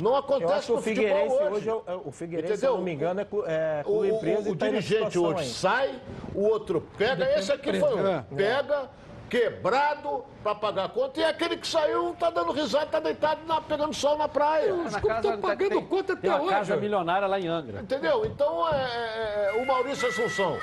[0.00, 1.50] Não acontece o no futebol Figueirense hoje.
[1.54, 2.70] hoje, é o- é o Figueirense, se Entendeu?
[2.72, 5.40] eu não me engano, é, é O, o- empresa o e tá nessa dirigente hoje
[5.40, 5.48] aí.
[5.48, 5.94] sai,
[6.34, 7.24] o outro pega.
[7.36, 8.06] Esse aqui foi um.
[8.06, 8.24] É.
[8.36, 8.88] Pega,
[9.28, 11.18] quebrado para pagar a conta.
[11.18, 14.72] E aquele que saiu tá dando risada, tá deitado na- pegando sol na praia.
[14.72, 16.82] Os clubes estão pagando conta Tem até uma casa hoje.
[16.82, 17.80] milionária lá em Angra.
[17.80, 18.24] Entendeu?
[18.24, 20.56] Então, é, é, é, o Maurício Assunção,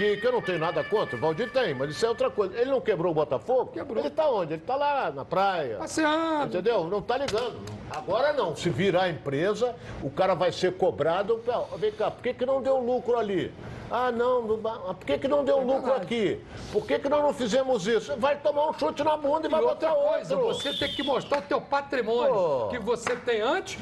[0.00, 2.58] que, que eu não tenho nada contra, o Valdir tem, mas isso é outra coisa.
[2.58, 3.66] Ele não quebrou o Botafogo?
[3.66, 4.02] Quebrou.
[4.02, 4.54] Ele tá onde?
[4.54, 5.76] Ele tá lá na praia.
[5.76, 6.46] Passeando.
[6.46, 6.84] Entendeu?
[6.84, 7.60] Não tá ligando.
[7.90, 8.56] Agora não.
[8.56, 11.42] Se virar empresa, o cara vai ser cobrado.
[11.76, 13.52] Vem cá, por que, que não deu lucro ali?
[13.90, 14.58] Ah, não.
[14.64, 16.40] Ah, por que, que não deu lucro aqui?
[16.72, 18.16] Por que, que nós não fizemos isso?
[18.16, 20.54] Vai tomar um chute na bunda e, vai E outra botar coisa, outro.
[20.54, 22.68] você tem que mostrar o teu patrimônio Pô.
[22.70, 23.78] que você tem antes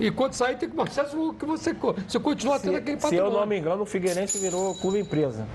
[0.00, 3.10] e quando sair tem que mostrar o que você, você continua tendo aquele Se eu
[3.10, 3.40] patrimônio.
[3.40, 5.46] não me engano, o Figueirense virou clube empresa.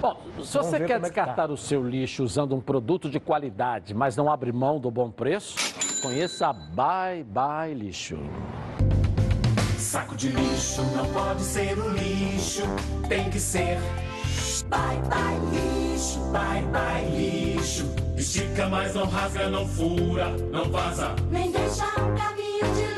[0.00, 1.22] Bom, se Vamos você quer como é que tá.
[1.22, 5.10] descartar o seu lixo usando um produto de qualidade, mas não abre mão do bom
[5.10, 5.56] preço,
[6.02, 8.18] conheça a Bye Bye Lixo.
[9.78, 12.62] Saco de lixo não pode ser o lixo,
[13.08, 13.78] tem que ser.
[14.68, 17.84] Bye bye lixo, bye bye lixo.
[18.16, 21.14] Estica, mas não rasga, não fura, não vaza.
[21.30, 22.91] Nem deixa um caminho de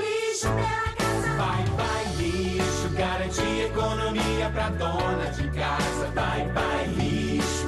[0.44, 1.28] lixo pela casa.
[1.36, 6.06] Bye bye lixo, garante economia pra dona de casa.
[6.14, 7.66] Bye bye lixo,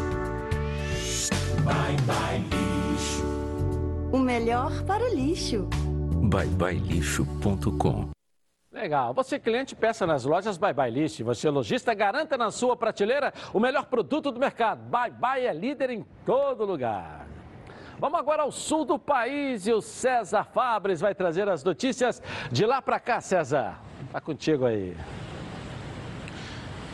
[1.64, 3.24] bye bye lixo.
[4.12, 5.68] O melhor para o lixo.
[6.28, 8.10] byebyelixo.com
[8.72, 9.14] Legal.
[9.14, 11.22] Você cliente, peça nas lojas Bye Bye List.
[11.22, 14.82] Você lojista, garanta na sua prateleira o melhor produto do mercado.
[14.90, 17.26] Bye Bye é líder em todo lugar.
[17.98, 22.22] Vamos agora ao sul do país e o César Fabres vai trazer as notícias
[22.52, 23.80] de lá para cá, César.
[24.12, 24.94] Tá contigo aí.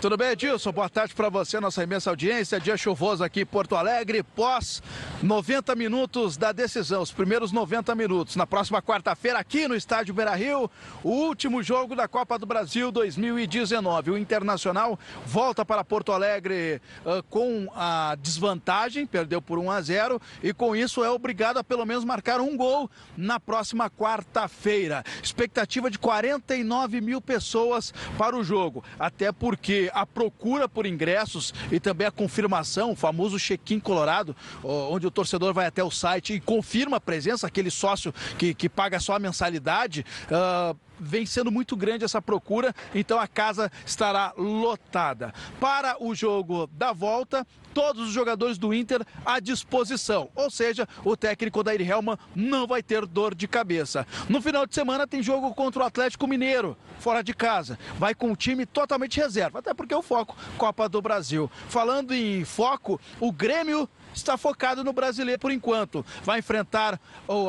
[0.02, 0.72] Tudo bem, Edilson?
[0.72, 2.58] Boa tarde para você, nossa imensa audiência.
[2.58, 4.82] Dia chuvoso aqui em Porto Alegre, pós
[5.22, 8.34] 90 minutos da decisão, os primeiros 90 minutos.
[8.34, 10.68] Na próxima quarta-feira, aqui no Estádio Beira Rio,
[11.04, 14.10] o último jogo da Copa do Brasil 2019.
[14.10, 20.20] O Internacional volta para Porto Alegre ah, com a desvantagem, perdeu por 1 a 0
[20.42, 25.04] e com isso é obrigado a pelo menos marcar um gol na próxima quarta-feira.
[25.22, 31.78] Expectativa de 49 mil pessoas para o jogo, até porque a procura por ingressos e
[31.78, 36.40] também a confirmação, o famoso check-in colorado, onde o torcedor vai até o site e
[36.40, 40.04] confirma a presença, aquele sócio que, que paga só a mensalidade.
[40.30, 40.74] ah,
[41.04, 45.34] Vem sendo muito grande essa procura, então a casa estará lotada.
[45.58, 47.44] Para o jogo da volta,
[47.74, 50.30] todos os jogadores do Inter à disposição.
[50.34, 54.06] Ou seja, o técnico Dair Helman não vai ter dor de cabeça.
[54.28, 57.76] No final de semana tem jogo contra o Atlético Mineiro, fora de casa.
[57.98, 61.50] Vai com o time totalmente reserva, até porque o foco Copa do Brasil.
[61.68, 66.04] Falando em foco, o Grêmio está focado no brasileiro por enquanto.
[66.22, 67.00] Vai enfrentar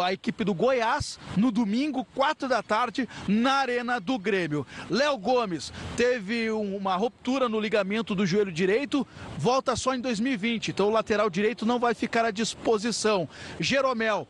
[0.03, 4.65] a equipe do Goiás no domingo, 4 da tarde, na Arena do Grêmio.
[4.89, 9.05] Léo Gomes teve um- uma ruptura no ligamento do joelho direito,
[9.37, 13.27] volta só em 2020, então o lateral direito não vai ficar à disposição.
[13.59, 14.27] Jeromel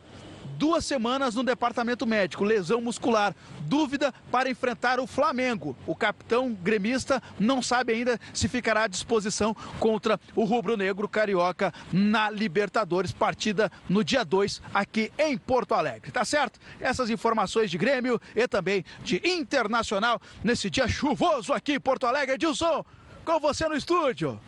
[0.58, 3.34] duas semanas no departamento médico, lesão muscular.
[3.62, 5.76] Dúvida para enfrentar o Flamengo.
[5.86, 12.30] O capitão gremista não sabe ainda se ficará à disposição contra o rubro-negro carioca na
[12.30, 16.10] Libertadores, partida no dia 2 aqui em Porto Alegre.
[16.10, 16.60] Tá certo?
[16.80, 22.34] Essas informações de Grêmio e também de Internacional nesse dia chuvoso aqui em Porto Alegre.
[22.34, 22.84] Edilson,
[23.24, 24.40] com você no estúdio.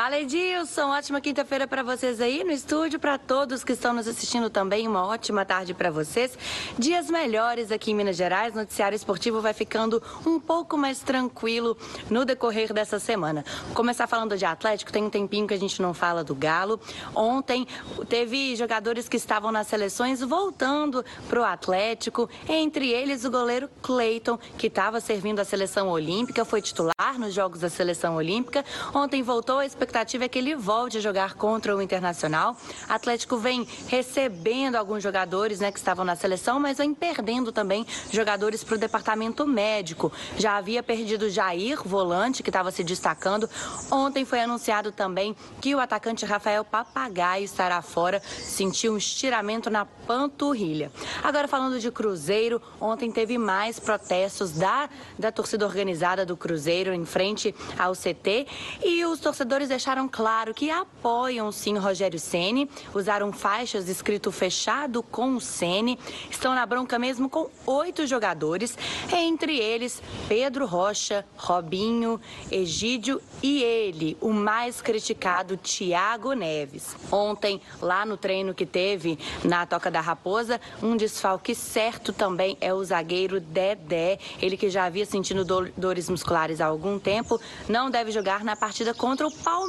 [0.00, 4.48] Fala Edilson, ótima quinta-feira para vocês aí no estúdio, para todos que estão nos assistindo
[4.48, 6.38] também, uma ótima tarde para vocês.
[6.78, 11.76] Dias melhores aqui em Minas Gerais, noticiário esportivo vai ficando um pouco mais tranquilo
[12.08, 13.44] no decorrer dessa semana.
[13.74, 16.80] Começar falando de Atlético, tem um tempinho que a gente não fala do Galo.
[17.14, 17.66] Ontem
[18.08, 24.38] teve jogadores que estavam nas seleções voltando para o Atlético, entre eles o goleiro Cleiton,
[24.56, 28.64] que estava servindo a seleção olímpica, foi titular nos Jogos da Seleção Olímpica.
[28.94, 32.56] Ontem voltou, a expectativa é que ele volte a jogar contra o Internacional.
[32.88, 38.62] Atlético vem recebendo alguns jogadores né, que estavam na seleção, mas vem perdendo também jogadores
[38.62, 40.12] para o departamento médico.
[40.36, 43.48] Já havia perdido Jair, volante, que estava se destacando.
[43.90, 49.84] Ontem foi anunciado também que o atacante Rafael Papagaio estará fora, sentiu um estiramento na
[49.84, 50.92] panturrilha.
[51.22, 54.88] Agora falando de Cruzeiro, ontem teve mais protestos da,
[55.18, 58.46] da torcida organizada do Cruzeiro em frente ao CT
[58.84, 65.34] e os torcedores deixaram claro que apoiam sim Rogério Ceni, usaram faixas escrito fechado com
[65.36, 65.98] o Ceni,
[66.30, 68.76] estão na bronca mesmo com oito jogadores,
[69.10, 72.20] entre eles Pedro Rocha, Robinho,
[72.52, 76.94] Egídio e ele, o mais criticado Thiago Neves.
[77.10, 82.74] Ontem, lá no treino que teve na Toca da Raposa, um desfalque certo também é
[82.74, 87.90] o zagueiro Dedé, ele que já havia sentido do- dores musculares há algum tempo, não
[87.90, 89.59] deve jogar na partida contra o Palmeiras,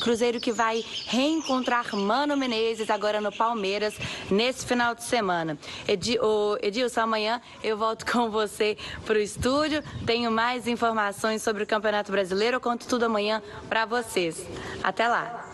[0.00, 3.94] Cruzeiro que vai reencontrar Mano Menezes agora no Palmeiras
[4.30, 5.58] nesse final de semana.
[5.86, 11.62] Edi, ô, Edilson, amanhã eu volto com você para o estúdio, tenho mais informações sobre
[11.62, 14.46] o Campeonato Brasileiro, eu conto tudo amanhã para vocês.
[14.82, 15.51] Até lá.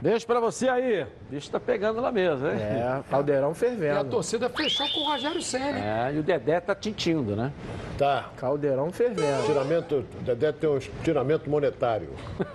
[0.00, 1.02] Beijo pra você aí.
[1.02, 2.54] O bicho tá pegando lá mesmo, hein?
[2.60, 4.04] É, caldeirão E a fervendo.
[4.10, 5.78] torcida fechou com o Rogério Senna.
[5.78, 7.50] É, e o Dedé tá tintindo, né?
[7.96, 8.30] Tá.
[8.36, 9.44] Caldeirão fervendo.
[9.46, 12.10] Tiramento, o Dedé tem um tiramento monetário.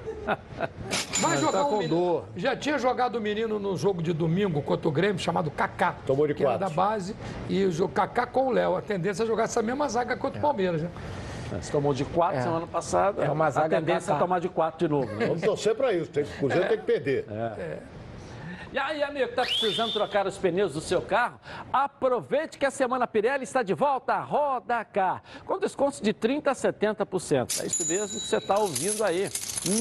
[1.20, 1.96] Vai jogar tá um com menino.
[1.96, 2.24] dor.
[2.36, 5.96] Já tinha jogado o menino no jogo de domingo contra o Grêmio, chamado Kaká.
[6.06, 6.70] Tomou de que era quatro.
[6.70, 7.16] da base.
[7.50, 8.76] E o Kaká com o Léo.
[8.76, 10.90] A tendência é jogar essa mesma zaga contra o Palmeiras, né?
[11.60, 12.42] Você tomou de 4 É.
[12.44, 13.24] semana passada.
[13.24, 15.26] É uma zaga A tendência é tomar de 4 de novo, né?
[15.28, 16.10] Vamos torcer para isso.
[16.12, 17.26] Tem, o Cruzeiro tem que perder.
[18.74, 21.38] E aí, amigo, tá precisando trocar os pneus do seu carro?
[21.74, 26.48] Aproveite que a Semana Pirelli está de volta à Roda Car, com descontos de 30%
[26.48, 27.62] a 70%.
[27.62, 29.30] É isso mesmo que você está ouvindo aí.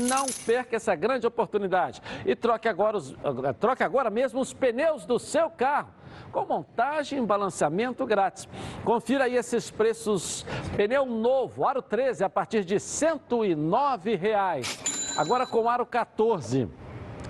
[0.09, 5.06] Não perca essa grande oportunidade e troque agora, os, eh, troque agora mesmo os pneus
[5.06, 5.88] do seu carro.
[6.32, 8.48] Com montagem e balanceamento grátis.
[8.85, 10.47] Confira aí esses preços.
[10.77, 15.15] Pneu novo, aro 13, a partir de 109 reais.
[15.19, 16.69] Agora com aro 14.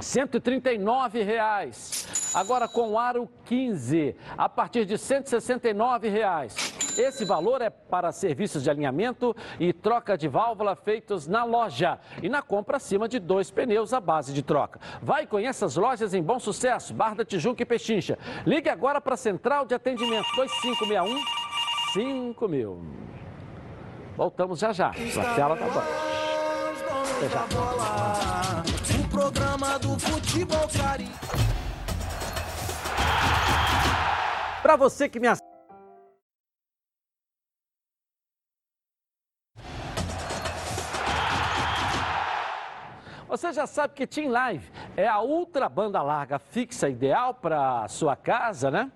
[0.00, 2.32] 139 reais.
[2.34, 6.79] Agora com aro 15, a partir de 169 reais.
[6.96, 12.28] Esse valor é para serviços de alinhamento e troca de válvula feitos na loja e
[12.28, 14.80] na compra acima de dois pneus à base de troca.
[15.02, 18.18] Vai e conheça as lojas em Bom Sucesso, Barra da Tijuca e Pechincha.
[18.46, 21.18] Ligue agora para a Central de Atendimento 2561
[21.92, 22.80] 5000.
[24.16, 24.88] Voltamos já já.
[24.88, 25.82] A tela tá bom.
[27.16, 27.46] Até já.
[27.54, 28.62] bola.
[29.10, 30.68] programa do futebol.
[34.62, 35.40] Para você que me ass-
[43.30, 48.16] Você já sabe que Team Live é a ultra banda larga fixa ideal para sua
[48.16, 48.90] casa, né?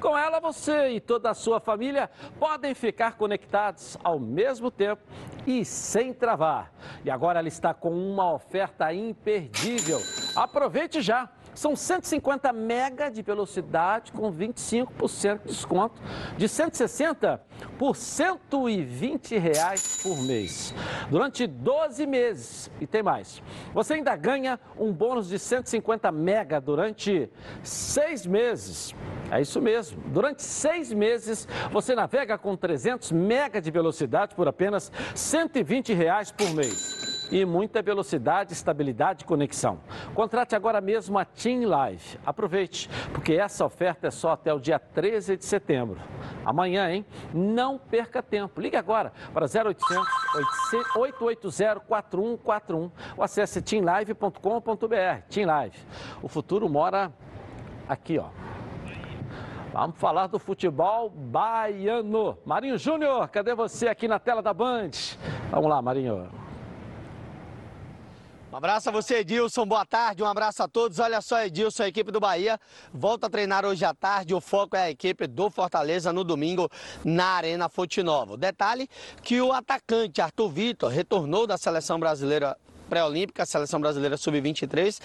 [0.00, 2.08] Com ela, você e toda a sua família
[2.38, 5.02] podem ficar conectados ao mesmo tempo
[5.44, 6.72] e sem travar.
[7.04, 9.98] E agora ela está com uma oferta imperdível.
[10.36, 11.28] Aproveite já!
[11.54, 16.00] São 150 mega de velocidade com 25% de desconto,
[16.36, 17.42] de 160
[17.78, 20.74] por 120 reais por mês,
[21.10, 22.70] durante 12 meses.
[22.80, 23.42] E tem mais,
[23.74, 27.30] você ainda ganha um bônus de 150 mega durante
[27.62, 28.94] seis meses.
[29.30, 34.90] É isso mesmo, durante seis meses você navega com 300 mega de velocidade por apenas
[35.14, 39.80] 120 reais por mês e muita velocidade, estabilidade e conexão.
[40.14, 42.18] Contrate agora mesmo a Team Live.
[42.24, 46.00] Aproveite, porque essa oferta é só até o dia 13 de setembro.
[46.44, 47.04] Amanhã, hein?
[47.32, 48.60] Não perca tempo.
[48.60, 50.06] Ligue agora para 0800
[50.96, 55.22] 880 4141 ou acesse teamlive.com.br.
[55.28, 55.78] Team Live.
[56.22, 57.12] O futuro mora
[57.88, 58.28] aqui, ó.
[59.72, 62.36] Vamos falar do futebol baiano.
[62.44, 64.90] Marinho Júnior, cadê você aqui na tela da Band?
[65.50, 66.49] Vamos lá, Marinho.
[68.52, 69.64] Um abraço a você, Edilson.
[69.64, 70.98] Boa tarde, um abraço a todos.
[70.98, 72.58] Olha só, Edilson, a equipe do Bahia
[72.92, 74.34] volta a treinar hoje à tarde.
[74.34, 76.68] O foco é a equipe do Fortaleza no domingo
[77.04, 78.32] na Arena Fonte Nova.
[78.32, 78.90] O detalhe
[79.22, 82.58] que o atacante Arthur Vitor retornou da seleção brasileira
[82.90, 85.00] pré-olímpica, a seleção brasileira sub-23,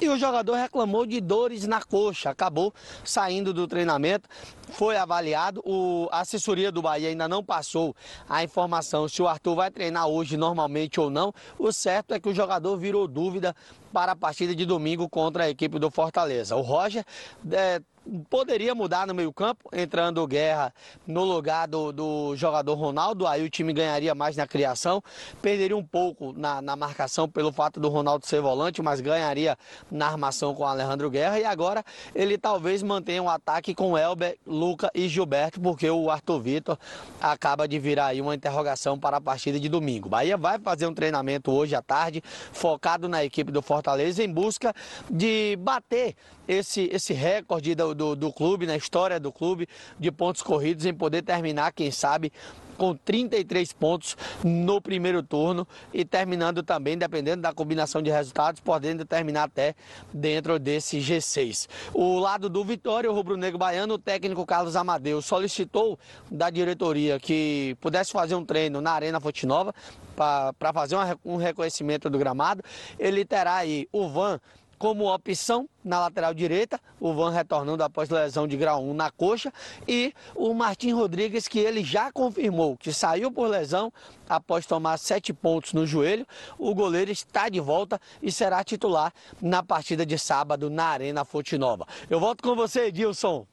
[0.00, 2.74] e o jogador reclamou de dores na coxa, acabou
[3.04, 4.28] saindo do treinamento,
[4.72, 7.94] foi avaliado, o, a assessoria do Bahia ainda não passou
[8.28, 12.28] a informação se o Arthur vai treinar hoje normalmente ou não, o certo é que
[12.28, 13.54] o jogador virou dúvida
[13.92, 16.56] para a partida de domingo contra a equipe do Fortaleza.
[16.56, 17.04] O Roger
[17.50, 17.80] é,
[18.28, 20.72] poderia mudar no meio campo, entrando Guerra
[21.06, 25.02] no lugar do, do, jogador Ronaldo, aí o time ganharia mais na criação,
[25.42, 29.56] perderia um pouco na, na, marcação pelo fato do Ronaldo ser volante, mas ganharia
[29.90, 31.84] na armação com o Alejandro Guerra, e agora
[32.14, 36.78] ele talvez mantenha um ataque com Elber, Luca e Gilberto, porque o Arthur Vitor
[37.20, 40.08] acaba de virar aí uma interrogação para a partida de domingo.
[40.08, 43.87] Bahia vai fazer um treinamento hoje à tarde, focado na equipe do Fortaleza,
[44.18, 44.74] em busca
[45.10, 46.14] de bater
[46.46, 50.94] esse, esse recorde do, do, do, clube, na história do clube, de pontos corridos, em
[50.94, 52.32] poder terminar, quem sabe,
[52.78, 59.04] com 33 pontos no primeiro turno e terminando também, dependendo da combinação de resultados, podendo
[59.04, 59.74] terminar até
[60.14, 61.68] dentro desse G6.
[61.92, 65.98] O lado do Vitória, o rubro-negro baiano, o técnico Carlos Amadeu solicitou
[66.30, 69.74] da diretoria que pudesse fazer um treino na Arena Fonte Nova
[70.14, 72.62] para fazer um reconhecimento do gramado.
[72.98, 74.40] Ele terá aí o Van
[74.78, 79.52] como opção na lateral direita, o Van retornando após lesão de grau 1 na coxa,
[79.86, 83.92] e o Martim Rodrigues, que ele já confirmou que saiu por lesão
[84.28, 86.26] após tomar sete pontos no joelho.
[86.58, 91.58] O goleiro está de volta e será titular na partida de sábado na Arena Fonte
[91.58, 91.86] Nova.
[92.08, 93.46] Eu volto com você, Edilson.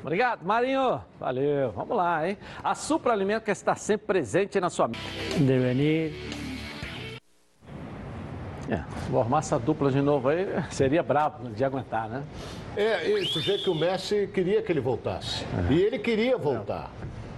[0.00, 1.02] Obrigado, Marinho.
[1.18, 1.72] Valeu.
[1.72, 2.38] Vamos lá, hein?
[2.62, 4.88] A Supra Alimento quer estar sempre presente na sua...
[5.38, 6.47] Devenir.
[8.70, 12.22] É, formar essa dupla de novo aí seria brabo de aguentar, né?
[12.76, 15.44] É, e tu vê que o Messi queria que ele voltasse.
[15.68, 15.72] É.
[15.72, 16.90] E ele queria voltar.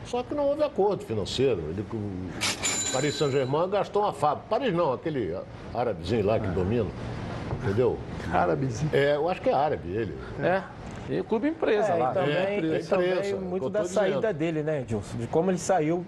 [0.04, 1.62] Só que não houve acordo financeiro.
[1.70, 4.46] Ele, o Paris Saint-Germain gastou uma fábrica.
[4.50, 5.38] Paris não, aquele
[5.72, 6.50] árabezinho lá que é.
[6.50, 6.90] domina.
[7.62, 7.98] Entendeu?
[8.32, 8.90] Árabezinho.
[8.92, 10.16] É, eu acho que é árabe ele.
[10.40, 10.62] É.
[11.08, 12.10] E o clube empresa é, lá.
[12.10, 14.34] E também, é, e também muito da saída dizendo.
[14.34, 15.16] dele, né, Edilson?
[15.18, 16.04] De como ele saiu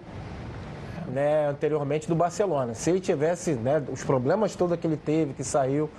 [1.07, 2.73] né, anteriormente do Barcelona.
[2.73, 5.89] Se ele tivesse né, os problemas todos que ele teve, que saiu,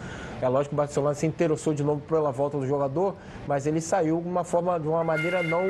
[0.40, 3.14] é lógico que o Barcelona se interessou de novo pela volta do jogador,
[3.46, 5.62] mas ele saiu de uma forma, de uma maneira não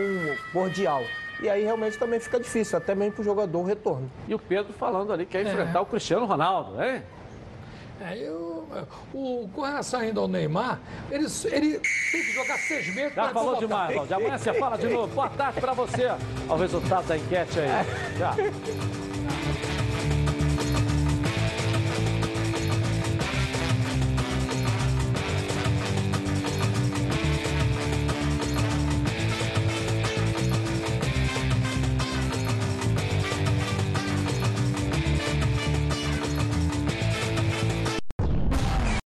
[0.53, 1.03] cordial.
[1.41, 4.11] E aí realmente também fica difícil, até mesmo para o jogador o retorno.
[4.27, 5.83] E o Pedro falando ali que quer enfrentar é.
[5.83, 7.03] o Cristiano Ronaldo, hein?
[8.01, 8.67] É, eu,
[9.15, 10.81] o, com relação ainda ao Neymar,
[11.11, 14.17] ele, ele tem que jogar seis meses Já falou demais, Valdir.
[14.17, 15.15] Amanhã você fala de novo.
[15.15, 16.07] Boa tarde para você.
[16.07, 17.69] Olha o resultado da enquete aí.
[18.19, 18.35] Já.
[19.27, 19.64] Thank you.